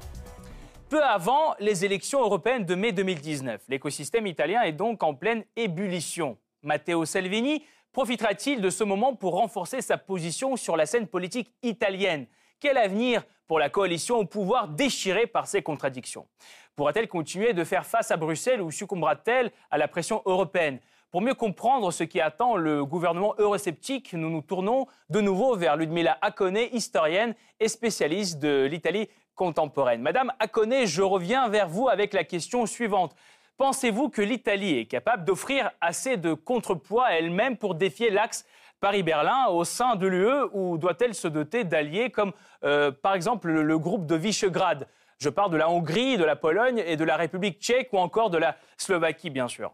Peu 0.89 1.03
avant 1.03 1.53
les 1.59 1.85
élections 1.85 2.21
européennes 2.21 2.65
de 2.65 2.73
mai 2.73 2.91
2019, 2.91 3.61
l'écosystème 3.69 4.25
italien 4.25 4.63
est 4.63 4.71
donc 4.71 5.03
en 5.03 5.13
pleine 5.13 5.43
ébullition. 5.55 6.39
Matteo 6.63 7.05
Salvini 7.05 7.63
profitera-t-il 7.91 8.59
de 8.59 8.71
ce 8.71 8.83
moment 8.83 9.13
pour 9.13 9.35
renforcer 9.35 9.83
sa 9.83 9.99
position 9.99 10.55
sur 10.55 10.75
la 10.75 10.87
scène 10.87 11.05
politique 11.05 11.53
italienne? 11.61 12.25
Quel 12.59 12.77
avenir 12.77 13.23
pour 13.47 13.59
la 13.59 13.69
coalition 13.69 14.17
au 14.17 14.25
pouvoir 14.25 14.67
déchirée 14.67 15.27
par 15.27 15.47
ces 15.47 15.61
contradictions 15.61 16.27
Pourra-t-elle 16.75 17.07
continuer 17.07 17.53
de 17.53 17.63
faire 17.63 17.85
face 17.85 18.11
à 18.11 18.17
Bruxelles 18.17 18.61
ou 18.61 18.69
succombera-t-elle 18.69 19.51
à 19.71 19.77
la 19.77 19.87
pression 19.87 20.21
européenne 20.25 20.79
pour 21.11 21.21
mieux 21.21 21.33
comprendre 21.33 21.89
ce 21.89 22.03
qui 22.03 22.21
attend 22.21 22.55
le 22.55 22.85
gouvernement 22.85 23.33
eurosceptique, 23.39 24.13
nous 24.13 24.29
nous 24.29 24.43
tournons 24.43 24.85
de 25.09 25.21
nouveau 25.21 25.55
vers 25.55 25.75
Ludmila 25.75 26.19
Akone, 26.21 26.59
historienne 26.71 27.33
et 27.59 27.67
spécialiste 27.67 28.37
de 28.37 28.67
l'Italie 28.69 29.09
contemporaine. 29.33 30.03
Madame 30.03 30.31
Akone, 30.37 30.85
je 30.85 31.01
reviens 31.01 31.49
vers 31.49 31.67
vous 31.67 31.89
avec 31.89 32.13
la 32.13 32.23
question 32.23 32.67
suivante. 32.67 33.15
Pensez-vous 33.57 34.09
que 34.09 34.21
l'Italie 34.21 34.77
est 34.77 34.85
capable 34.85 35.25
d'offrir 35.25 35.71
assez 35.81 36.15
de 36.15 36.35
contrepoids 36.35 37.11
elle-même 37.11 37.57
pour 37.57 37.73
défier 37.73 38.11
l'axe 38.11 38.45
Paris-Berlin 38.79 39.47
au 39.47 39.63
sein 39.63 39.95
de 39.95 40.07
l'UE 40.07 40.49
ou 40.53 40.77
doit-elle 40.77 41.13
se 41.13 41.27
doter 41.27 41.63
d'alliés 41.63 42.09
comme 42.09 42.31
euh, 42.63 42.91
par 42.91 43.13
exemple 43.13 43.49
le, 43.49 43.63
le 43.63 43.79
groupe 43.79 44.05
de 44.05 44.15
Visegrad? 44.15 44.87
Je 45.17 45.29
parle 45.29 45.51
de 45.51 45.57
la 45.57 45.69
Hongrie, 45.69 46.17
de 46.17 46.23
la 46.23 46.35
Pologne 46.35 46.81
et 46.85 46.95
de 46.95 47.03
la 47.03 47.17
République 47.17 47.59
tchèque 47.59 47.89
ou 47.91 47.97
encore 47.97 48.29
de 48.29 48.37
la 48.37 48.55
Slovaquie, 48.77 49.29
bien 49.29 49.49
sûr. 49.49 49.73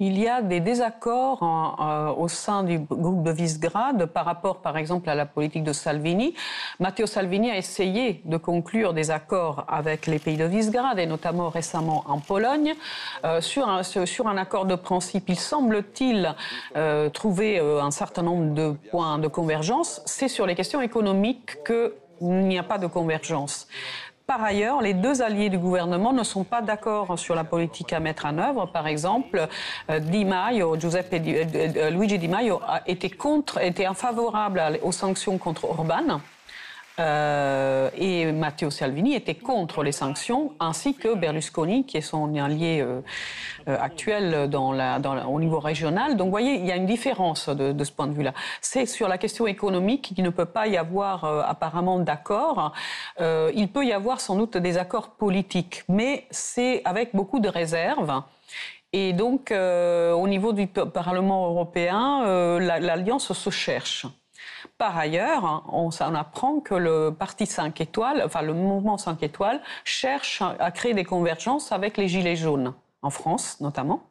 Il 0.00 0.18
y 0.18 0.26
a 0.26 0.42
des 0.42 0.58
désaccords 0.58 1.38
euh, 1.80 2.12
au 2.20 2.26
sein 2.26 2.64
du 2.64 2.80
groupe 2.80 3.22
de 3.22 3.30
Visegrad 3.30 4.06
par 4.06 4.24
rapport, 4.24 4.60
par 4.60 4.76
exemple, 4.76 5.08
à 5.08 5.14
la 5.14 5.24
politique 5.24 5.62
de 5.62 5.72
Salvini. 5.72 6.34
Matteo 6.80 7.06
Salvini 7.06 7.52
a 7.52 7.56
essayé 7.56 8.20
de 8.24 8.36
conclure 8.36 8.92
des 8.92 9.12
accords 9.12 9.64
avec 9.68 10.08
les 10.08 10.18
pays 10.18 10.36
de 10.36 10.46
Visegrad 10.46 10.98
et 10.98 11.06
notamment 11.06 11.48
récemment 11.48 12.02
en 12.08 12.18
Pologne 12.18 12.74
euh, 13.24 13.40
sur, 13.40 13.68
un, 13.68 14.36
accord 14.36 14.66
de 14.66 14.74
principe. 14.74 15.28
Il 15.28 15.38
semble-t-il 15.38 16.34
euh, 16.74 17.08
trouver 17.08 17.60
un 17.60 17.92
certain 17.92 18.22
nombre 18.22 18.52
de 18.52 18.72
points 18.90 19.18
de 19.18 19.28
convergence. 19.28 20.02
C'est 20.06 20.26
sur 20.26 20.44
les 20.44 20.56
questions 20.56 20.80
économiques 20.80 21.62
qu'il 21.64 22.48
n'y 22.48 22.58
a 22.58 22.64
pas 22.64 22.78
de 22.78 22.88
convergence. 22.88 23.68
Par 24.26 24.42
ailleurs, 24.42 24.80
les 24.80 24.94
deux 24.94 25.20
alliés 25.20 25.50
du 25.50 25.58
gouvernement 25.58 26.14
ne 26.14 26.22
sont 26.22 26.44
pas 26.44 26.62
d'accord 26.62 27.18
sur 27.18 27.34
la 27.34 27.44
politique 27.44 27.92
à 27.92 28.00
mettre 28.00 28.24
en 28.24 28.38
œuvre. 28.38 28.64
Par 28.64 28.86
exemple, 28.86 29.48
euh, 29.90 29.98
Di 29.98 30.24
Maio, 30.24 30.80
Giuseppe 30.80 31.12
euh, 31.12 31.44
euh, 31.54 31.90
Luigi 31.90 32.18
Di 32.18 32.28
Maio 32.28 32.58
été 32.86 33.10
contre, 33.10 33.62
était 33.62 33.84
infavorable 33.84 34.62
aux 34.82 34.92
sanctions 34.92 35.36
contre 35.36 35.66
Orban. 35.66 36.20
Euh, 37.00 37.90
et 37.96 38.30
Matteo 38.30 38.70
Salvini 38.70 39.14
était 39.14 39.34
contre 39.34 39.82
les 39.82 39.90
sanctions, 39.90 40.52
ainsi 40.60 40.94
que 40.94 41.14
Berlusconi, 41.14 41.84
qui 41.84 41.96
est 41.96 42.00
son 42.00 42.34
allié 42.36 42.80
euh, 42.80 43.00
euh 43.68 43.76
actuel 43.80 44.48
au 44.54 45.40
niveau 45.40 45.58
régional. 45.58 46.16
Donc, 46.16 46.26
vous 46.26 46.30
voyez, 46.30 46.54
il 46.54 46.66
y 46.66 46.72
a 46.72 46.76
une 46.76 46.86
différence 46.86 47.48
de, 47.48 47.84
ce 47.84 47.92
point 47.92 48.06
de 48.06 48.12
vue-là. 48.12 48.32
C'est 48.60 48.86
sur 48.86 49.08
la 49.08 49.18
question 49.18 49.46
économique 49.46 50.12
qu'il 50.14 50.24
ne 50.24 50.30
peut 50.30 50.44
pas 50.44 50.66
y 50.68 50.76
avoir 50.76 51.24
apparemment 51.24 51.98
d'accord. 51.98 52.72
Il 53.20 53.68
peut 53.72 53.84
y 53.84 53.92
avoir 53.92 54.20
sans 54.20 54.36
doute 54.36 54.56
des 54.56 54.78
accords 54.78 55.10
politiques, 55.10 55.84
mais 55.88 56.26
c'est 56.30 56.82
avec 56.84 57.14
beaucoup 57.14 57.40
de 57.40 57.48
réserves. 57.48 58.22
Et 58.92 59.12
donc, 59.12 59.50
au 59.52 60.28
niveau 60.28 60.52
du 60.52 60.66
Parlement 60.66 61.48
européen, 61.48 62.58
l'alliance 62.58 63.32
se 63.32 63.50
cherche. 63.50 64.06
Par 64.76 64.98
ailleurs, 64.98 65.64
on, 65.72 65.90
apprend 66.14 66.58
que 66.58 66.74
le 66.74 67.14
parti 67.16 67.46
5 67.46 67.80
étoiles, 67.80 68.22
enfin 68.24 68.42
le 68.42 68.54
mouvement 68.54 68.98
5 68.98 69.22
étoiles, 69.22 69.60
cherche 69.84 70.42
à 70.42 70.70
créer 70.72 70.94
des 70.94 71.04
convergences 71.04 71.70
avec 71.70 71.96
les 71.96 72.08
Gilets 72.08 72.36
jaunes, 72.36 72.74
en 73.02 73.10
France 73.10 73.60
notamment. 73.60 74.02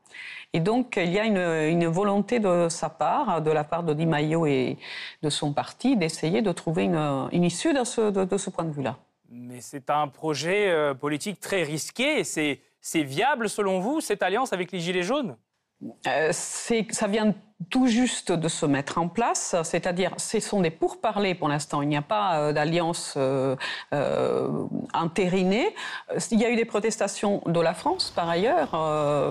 Et 0.54 0.60
donc, 0.60 0.98
il 0.98 1.12
y 1.12 1.20
a 1.20 1.26
une, 1.26 1.88
volonté 1.88 2.40
de 2.40 2.68
sa 2.70 2.88
part, 2.88 3.42
de 3.42 3.50
la 3.50 3.64
part 3.64 3.84
de 3.84 3.94
Di 3.94 4.06
Maio 4.06 4.46
et 4.46 4.78
de 5.24 5.30
son 5.30 5.52
parti, 5.52 5.98
d'essayer 5.98 6.44
de 6.44 6.52
trouver 6.52 6.84
une, 6.84 7.44
issue 7.44 7.74
de 7.74 7.84
ce, 7.84 8.50
point 8.50 8.64
de 8.64 8.72
vue-là. 8.72 8.98
Mais 9.32 9.62
c'est 9.62 9.90
un 9.90 10.08
projet 10.08 10.70
euh, 10.70 10.94
politique 10.94 11.40
très 11.40 11.64
risqué. 11.64 12.24
C'est 12.24 13.04
viable, 13.04 13.50
selon 13.50 13.80
vous, 13.80 14.00
cette 14.00 14.22
alliance 14.22 14.54
avec 14.54 14.72
les 14.72 14.80
Gilets 14.80 15.02
jaunes? 15.02 15.36
Ça 16.32 17.08
vient 17.08 17.34
tout 17.70 17.88
juste 17.88 18.32
de 18.32 18.48
se 18.48 18.66
mettre 18.66 18.98
en 18.98 19.08
place, 19.08 19.56
c'est-à-dire 19.64 20.14
ce 20.18 20.40
sont 20.40 20.62
des 20.62 20.70
pourparlers 20.70 21.36
pour 21.36 21.48
l'instant, 21.48 21.82
il 21.82 21.90
n'y 21.90 21.98
a 21.98 22.02
pas 22.02 22.40
euh, 22.40 22.54
d'alliance 22.54 23.14
euh, 23.18 23.56
euh, 23.94 24.50
entérinée. 24.94 25.74
Il 26.32 26.40
y 26.40 26.46
a 26.46 26.50
eu 26.50 26.56
des 26.56 26.66
protestations 26.66 27.42
de 27.46 27.60
la 27.60 27.74
France 27.74 28.12
par 28.16 28.30
ailleurs 28.30 28.72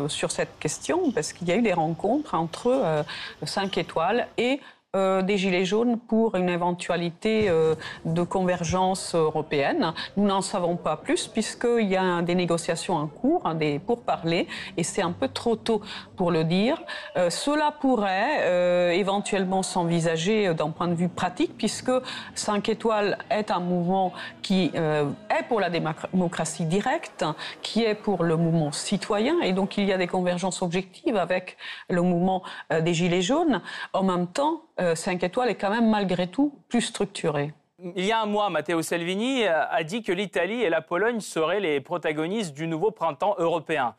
sur 0.09 0.31
cette 0.31 0.59
question, 0.59 1.11
parce 1.13 1.33
qu'il 1.33 1.49
y 1.49 1.53
a 1.53 1.57
eu 1.57 1.63
des 1.63 1.73
rencontres 1.73 2.35
entre 2.35 3.05
5 3.43 3.79
étoiles 3.79 4.27
et 4.39 4.61
euh, 4.95 5.23
des 5.23 5.39
Gilets 5.39 5.65
jaunes 5.65 5.99
pour 5.99 6.35
une 6.35 6.51
éventualité 6.51 7.49
euh, 7.49 7.75
de 8.05 8.23
convergence 8.25 9.15
européenne. 9.15 9.95
Nous 10.19 10.27
n'en 10.27 10.43
savons 10.43 10.77
pas 10.77 10.99
plus 10.99 11.29
puisqu'il 11.29 11.89
y 11.89 11.97
a 11.97 12.21
des 12.21 12.35
négociations 12.35 12.97
en 12.97 13.07
cours, 13.07 13.55
des 13.55 13.79
pourparlers, 13.79 14.47
et 14.77 14.83
c'est 14.83 15.01
un 15.01 15.13
peu 15.13 15.29
trop 15.29 15.57
tôt 15.57 15.81
pour 16.15 16.31
le 16.31 16.45
dire. 16.45 16.79
Euh, 17.17 17.31
cela 17.31 17.73
pourrait 17.73 18.95
éventuellement 18.95 19.63
s'envisager 19.63 20.53
d'un 20.53 20.69
point 20.69 20.89
de 20.89 20.95
vue 20.95 21.09
pratique 21.09 21.57
puisque 21.57 21.93
5 22.35 22.69
étoiles 22.69 23.17
est 23.31 23.51
un 23.51 23.61
mouvement 23.61 24.13
qui 24.43 24.73
est 24.75 25.49
pour 25.49 25.61
la 25.61 25.71
démocratie 25.71 26.67
directe, 26.67 27.25
qui 27.63 27.83
est 27.83 27.95
pour 27.95 28.25
le 28.25 28.37
mouvement 28.37 28.73
citoyen, 28.73 29.41
et 29.41 29.53
donc 29.53 29.79
il 29.79 29.87
y 29.87 29.93
a 29.93 29.97
des 29.97 30.07
convergences 30.07 30.61
objectives 30.61 31.17
avec 31.17 31.57
le 31.89 32.03
mouvement 32.03 32.43
des 32.71 32.93
Gilets 32.93 33.23
jaunes. 33.23 33.63
En 33.95 34.03
même 34.03 34.27
temps, 34.27 34.63
5 34.79 35.23
euh, 35.23 35.27
étoiles 35.27 35.51
est 35.51 35.55
quand 35.57 35.71
même 35.71 35.89
malgré 35.89 36.27
tout 36.27 36.59
plus 36.69 36.83
structuré. 36.83 37.53
Il 37.97 38.05
y 38.05 38.13
a 38.13 38.21
un 38.21 38.27
mois, 38.27 38.49
Matteo 38.49 38.81
Salvini 38.83 39.45
euh, 39.45 39.67
a 39.69 39.83
dit 39.83 40.03
que 40.03 40.13
l'Italie 40.13 40.63
et 40.63 40.71
la 40.71 40.83
Pologne 40.83 41.21
seraient 41.21 41.61
les 41.61 41.81
protagonistes 41.81 42.55
du 42.55 42.67
nouveau 42.67 42.91
printemps 42.91 43.35
européen. 43.39 43.95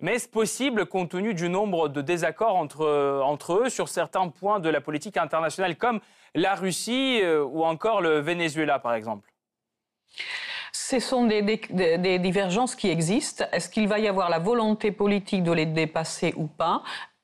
Mais 0.00 0.14
est-ce 0.14 0.28
possible 0.28 0.86
compte 0.86 1.10
tenu 1.10 1.32
du 1.34 1.48
nombre 1.48 1.88
de 1.88 2.02
désaccords 2.02 2.56
entre, 2.56 2.82
euh, 2.82 3.20
entre 3.22 3.54
eux 3.64 3.68
sur 3.68 3.88
certains 3.88 4.28
points 4.28 4.60
de 4.60 4.68
la 4.68 4.80
politique 4.80 5.16
internationale, 5.16 5.76
comme 5.76 6.00
la 6.34 6.54
Russie 6.54 7.22
ou 7.24 7.64
encore 7.64 8.02
le 8.02 8.20
Venezuela, 8.20 8.78
par 8.78 8.92
exemple? 8.92 9.32
Ce 10.72 11.00
sont 11.00 11.24
des, 11.24 11.40
des, 11.40 12.18
divergences 12.18 12.74
qui 12.74 12.90
existent. 12.90 13.46
Est-ce 13.52 13.70
qu'il 13.70 13.88
va 13.88 13.98
y 13.98 14.06
avoir 14.06 14.28
la 14.28 14.38
volonté 14.38 14.92
politique 14.92 15.42
de 15.42 15.52
les 15.52 15.64
dépasser 15.64 16.34
ou 16.36 16.46
pas? 16.46 16.82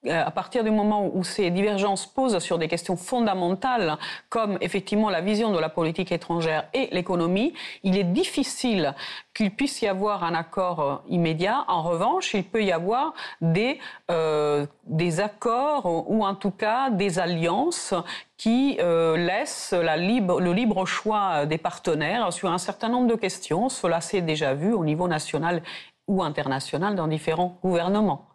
À 0.08 0.30
partir 0.32 0.64
du 0.64 0.70
moment 0.70 1.10
où 1.14 1.22
ces 1.22 1.50
divergences 1.50 2.06
posent 2.06 2.38
sur 2.40 2.58
des 2.58 2.66
questions 2.66 2.96
fondamentales, 2.96 3.98
comme 4.28 4.58
effectivement 4.60 5.10
la 5.10 5.20
vision 5.20 5.52
de 5.52 5.58
la 5.58 5.68
politique 5.68 6.10
étrangère 6.10 6.68
et 6.74 6.88
l'économie, 6.90 7.54
il 7.84 7.96
est 7.96 8.04
difficile 8.04 8.94
qu'il 9.32 9.54
puisse 9.54 9.80
y 9.80 9.86
avoir 9.86 10.24
un 10.24 10.34
accord 10.34 10.80
euh, 10.80 10.96
immédiat. 11.08 11.64
En 11.68 11.82
revanche, 11.82 12.34
il 12.34 12.44
peut 12.44 12.64
y 12.64 12.72
avoir 12.72 13.14
des, 13.40 13.78
euh, 14.10 14.66
des 14.84 15.20
accords 15.20 16.10
ou 16.10 16.24
en 16.24 16.34
tout 16.34 16.50
cas 16.50 16.90
des 16.90 17.18
alliances 17.18 17.94
qui 18.36 18.78
euh, 18.80 19.16
laissent 19.16 19.72
le 19.72 20.52
libre 20.52 20.84
choix 20.84 21.46
des 21.46 21.58
partenaires 21.58 22.32
sur 22.32 22.50
un 22.50 22.58
certain 22.58 22.88
nombre 22.88 23.06
de 23.06 23.14
questions. 23.14 23.68
Cela 23.68 24.00
s'est 24.00 24.20
déjà 24.20 24.54
vu 24.54 24.72
au 24.72 24.84
niveau 24.84 25.06
national 25.06 25.62
ou 26.08 26.22
international 26.22 26.96
dans 26.96 27.06
différents 27.06 27.56
gouvernements. 27.62 28.26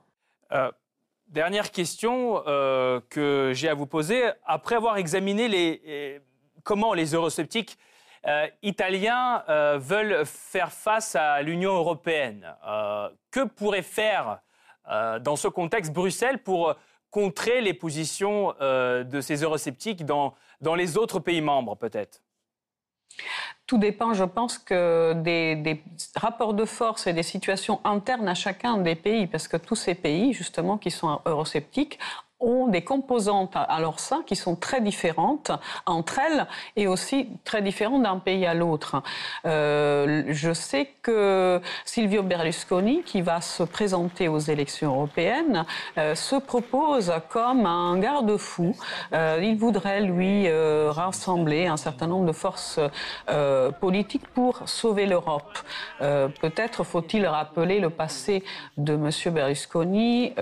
Euh 0.54 0.72
Dernière 1.28 1.72
question 1.72 2.42
euh, 2.48 3.02
que 3.10 3.52
j'ai 3.54 3.68
à 3.68 3.74
vous 3.74 3.86
poser. 3.86 4.24
Après 4.46 4.76
avoir 4.76 4.96
examiné 4.96 5.50
les, 5.50 6.22
comment 6.64 6.94
les 6.94 7.14
eurosceptiques 7.14 7.78
euh, 8.26 8.48
italiens 8.62 9.44
euh, 9.50 9.78
veulent 9.78 10.26
faire 10.26 10.72
face 10.72 11.16
à 11.16 11.42
l'Union 11.42 11.76
européenne, 11.76 12.48
que 13.32 13.44
pourrait 13.44 13.82
faire 13.82 14.40
dans 15.20 15.36
ce 15.36 15.50
contexte 15.50 15.92
Bruxelles 15.92 16.42
pour 16.42 16.74
contrer 17.12 17.60
les 17.60 17.74
positions 17.74 18.54
de 18.62 19.20
ces 19.20 19.44
eurosceptiques 19.44 20.06
dans, 20.06 20.34
dans 20.62 20.76
les 20.76 20.98
autres 20.98 21.20
pays 21.20 21.42
membres 21.42 21.76
peut-être? 21.76 22.22
Tout 23.68 23.78
dépend, 23.78 24.14
je 24.14 24.24
pense, 24.24 24.58
que 24.58 25.14
des, 25.14 25.56
des, 25.56 25.84
rapports 26.16 26.54
de 26.54 26.64
force 26.64 27.06
et 27.06 27.14
des 27.14 27.24
situations 27.24 27.82
internes 27.84 28.28
à 28.28 28.34
chacun 28.34 28.78
des 28.78 28.96
pays, 28.96 29.28
parce 29.28 29.50
que 29.50 29.58
tous 29.58 29.76
ces 29.76 29.94
pays, 29.94 30.34
justement, 30.34 30.78
qui 30.78 30.90
sont 30.90 31.20
eurosceptiques, 31.26 32.00
ont 32.40 32.68
des 32.68 32.84
composantes 32.84 33.56
à 33.56 33.80
leur 33.80 34.00
sein 34.00 34.22
qui 34.26 34.36
sont 34.36 34.56
très 34.56 34.82
différentes 34.82 35.52
entre 35.86 36.20
elles 36.20 36.46
et 36.76 36.88
aussi 36.88 37.30
très 37.44 37.62
différentes 37.62 38.04
d'un 38.04 38.20
pays 38.20 38.46
à 38.46 38.54
l'autre. 38.54 39.02
Euh, 39.46 40.24
je 40.28 40.54
sais 40.54 40.92
que 41.02 41.60
Silvio 41.86 42.22
Berlusconi, 42.24 43.02
qui 43.04 43.22
va 43.22 43.42
se 43.42 43.64
présenter 43.64 44.28
aux 44.28 44.40
élections 44.40 44.94
européennes, 44.94 45.66
euh, 45.98 46.14
se 46.14 46.36
propose 46.36 47.12
comme 47.30 47.66
un 47.66 47.98
garde-fou. 47.98 48.76
Euh, 49.14 49.40
il 49.42 49.58
voudrait, 49.58 50.02
lui, 50.02 50.48
rassembler 50.90 51.68
un 51.68 51.78
certain 51.78 52.08
nombre 52.08 52.26
de 52.26 52.32
forces 52.32 52.80
politiques 53.80 54.28
pour 54.28 54.68
sauver 54.68 55.06
l'Europe. 55.06 55.58
Peut-être 56.00 56.84
faut-il 56.84 57.26
rappeler 57.26 57.80
le 57.80 57.90
passé 57.90 58.44
de 58.78 58.94
M. 58.94 59.34
Berlusconi, 59.34 60.34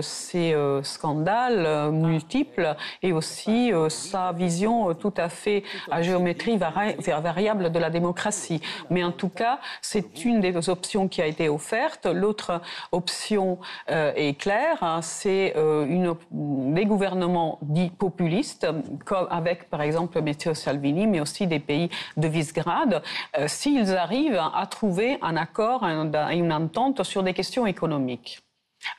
ces 0.00 0.56
scandales 0.82 1.43
euh, 1.52 1.90
multiples 1.90 2.74
et 3.02 3.12
aussi 3.12 3.72
euh, 3.72 3.88
sa 3.88 4.32
vision 4.32 4.90
euh, 4.90 4.94
tout 4.94 5.12
à 5.16 5.28
fait 5.28 5.62
à 5.90 6.02
géométrie 6.02 6.56
variable 6.56 7.70
de 7.70 7.78
la 7.78 7.90
démocratie. 7.90 8.60
Mais 8.90 9.04
en 9.04 9.12
tout 9.12 9.28
cas, 9.28 9.58
c'est 9.80 10.24
une 10.24 10.40
des 10.40 10.68
options 10.68 11.08
qui 11.08 11.22
a 11.22 11.26
été 11.26 11.48
offerte. 11.48 12.06
L'autre 12.06 12.60
option 12.92 13.58
est 13.88 14.38
claire, 14.38 14.82
hein, 14.82 15.00
c'est 15.02 15.54
des 16.30 16.84
gouvernements 16.84 17.58
dits 17.62 17.90
populistes, 17.90 18.66
comme 19.04 19.26
avec 19.30 19.68
par 19.70 19.82
exemple 19.82 20.20
Matteo 20.20 20.54
Salvini, 20.54 21.06
mais 21.06 21.20
aussi 21.20 21.46
des 21.46 21.58
pays 21.58 21.90
de 22.16 22.28
Visegrad, 22.28 23.02
s'ils 23.46 23.94
arrivent 23.96 24.40
à 24.54 24.66
trouver 24.66 25.18
un 25.22 25.36
accord, 25.36 25.84
une 25.84 26.52
entente 26.52 27.02
sur 27.02 27.22
des 27.22 27.34
questions 27.34 27.66
économiques. 27.66 28.44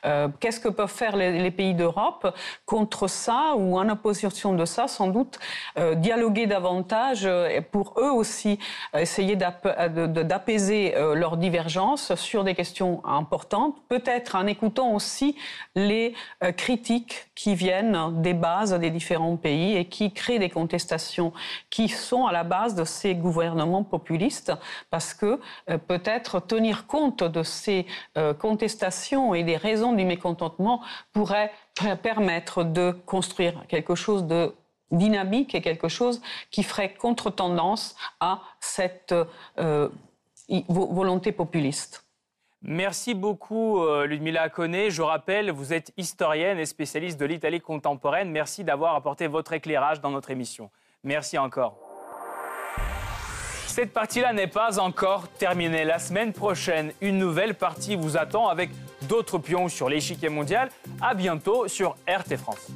Euh, 0.04 0.28
qu'est-ce 0.40 0.60
que 0.60 0.68
peuvent 0.68 0.92
faire 0.92 1.16
les, 1.16 1.50
pays 1.50 1.74
d'Europe 1.74 2.34
contre 2.64 3.08
ça 3.08 3.54
ou 3.56 3.78
en 3.78 3.88
opposition 3.88 4.54
de 4.54 4.64
ça 4.64 4.88
Sans 4.88 5.08
doute 5.08 5.38
euh, 5.78 5.94
dialoguer 5.94 6.46
davantage 6.46 7.22
euh, 7.24 7.60
pour 7.70 7.94
eux 7.98 8.10
aussi 8.10 8.58
essayer 8.96 9.36
d'apaiser 9.36 10.94
leurs 11.14 11.36
divergences 11.36 12.14
sur 12.14 12.44
des 12.44 12.54
questions 12.54 13.04
importantes, 13.04 13.76
peut-être 13.88 14.34
en 14.34 14.46
écoutant 14.46 14.92
aussi 14.92 15.36
les 15.74 16.14
critiques 16.56 17.28
qui 17.34 17.54
viennent 17.54 18.22
des 18.22 18.34
bases 18.34 18.72
des 18.74 18.90
différents 18.90 19.36
pays 19.36 19.76
et 19.76 19.86
qui 19.86 20.12
créent 20.12 20.38
des 20.38 20.50
contestations 20.50 21.32
qui 21.70 21.88
sont 21.88 22.26
à 22.26 22.32
la 22.32 22.44
base 22.44 22.74
de 22.74 22.84
ces 22.84 23.14
gouvernements 23.14 23.84
populistes 23.84 24.52
parce 24.90 25.14
que 25.14 25.40
peut-être 25.86 26.40
tenir 26.40 26.86
compte 26.86 27.22
de 27.22 27.42
ces 27.42 27.86
contestations 28.38 29.34
et 29.34 29.42
des 29.42 29.56
raisons 29.56 29.75
du 29.76 30.04
mécontentement 30.04 30.82
pourrait 31.12 31.52
permettre 32.02 32.64
de 32.64 32.92
construire 33.06 33.66
quelque 33.68 33.94
chose 33.94 34.24
de 34.26 34.54
dynamique 34.90 35.54
et 35.54 35.60
quelque 35.60 35.88
chose 35.88 36.22
qui 36.50 36.62
ferait 36.62 36.94
contre-tendance 36.94 37.96
à 38.20 38.40
cette 38.60 39.14
euh, 39.58 39.88
volonté 40.68 41.32
populiste. 41.32 42.04
Merci 42.62 43.14
beaucoup, 43.14 43.82
euh, 43.82 44.06
Ludmila 44.06 44.42
Akone. 44.42 44.88
Je 44.88 45.02
rappelle, 45.02 45.50
vous 45.50 45.72
êtes 45.72 45.92
historienne 45.96 46.58
et 46.58 46.66
spécialiste 46.66 47.18
de 47.20 47.26
l'Italie 47.26 47.60
contemporaine. 47.60 48.30
Merci 48.30 48.64
d'avoir 48.64 48.94
apporté 48.94 49.26
votre 49.26 49.52
éclairage 49.52 50.00
dans 50.00 50.10
notre 50.10 50.30
émission. 50.30 50.70
Merci 51.04 51.38
encore. 51.38 51.76
Cette 53.66 53.92
partie-là 53.92 54.32
n'est 54.32 54.46
pas 54.46 54.80
encore 54.80 55.28
terminée. 55.28 55.84
La 55.84 55.98
semaine 55.98 56.32
prochaine, 56.32 56.92
une 57.02 57.18
nouvelle 57.18 57.54
partie 57.54 57.94
vous 57.94 58.16
attend 58.16 58.48
avec 58.48 58.70
d'autres 59.02 59.38
pions 59.38 59.68
sur 59.68 59.88
l'échiquier 59.88 60.28
mondial. 60.28 60.70
À 61.00 61.14
bientôt 61.14 61.68
sur 61.68 61.96
RT 62.08 62.36
France. 62.36 62.68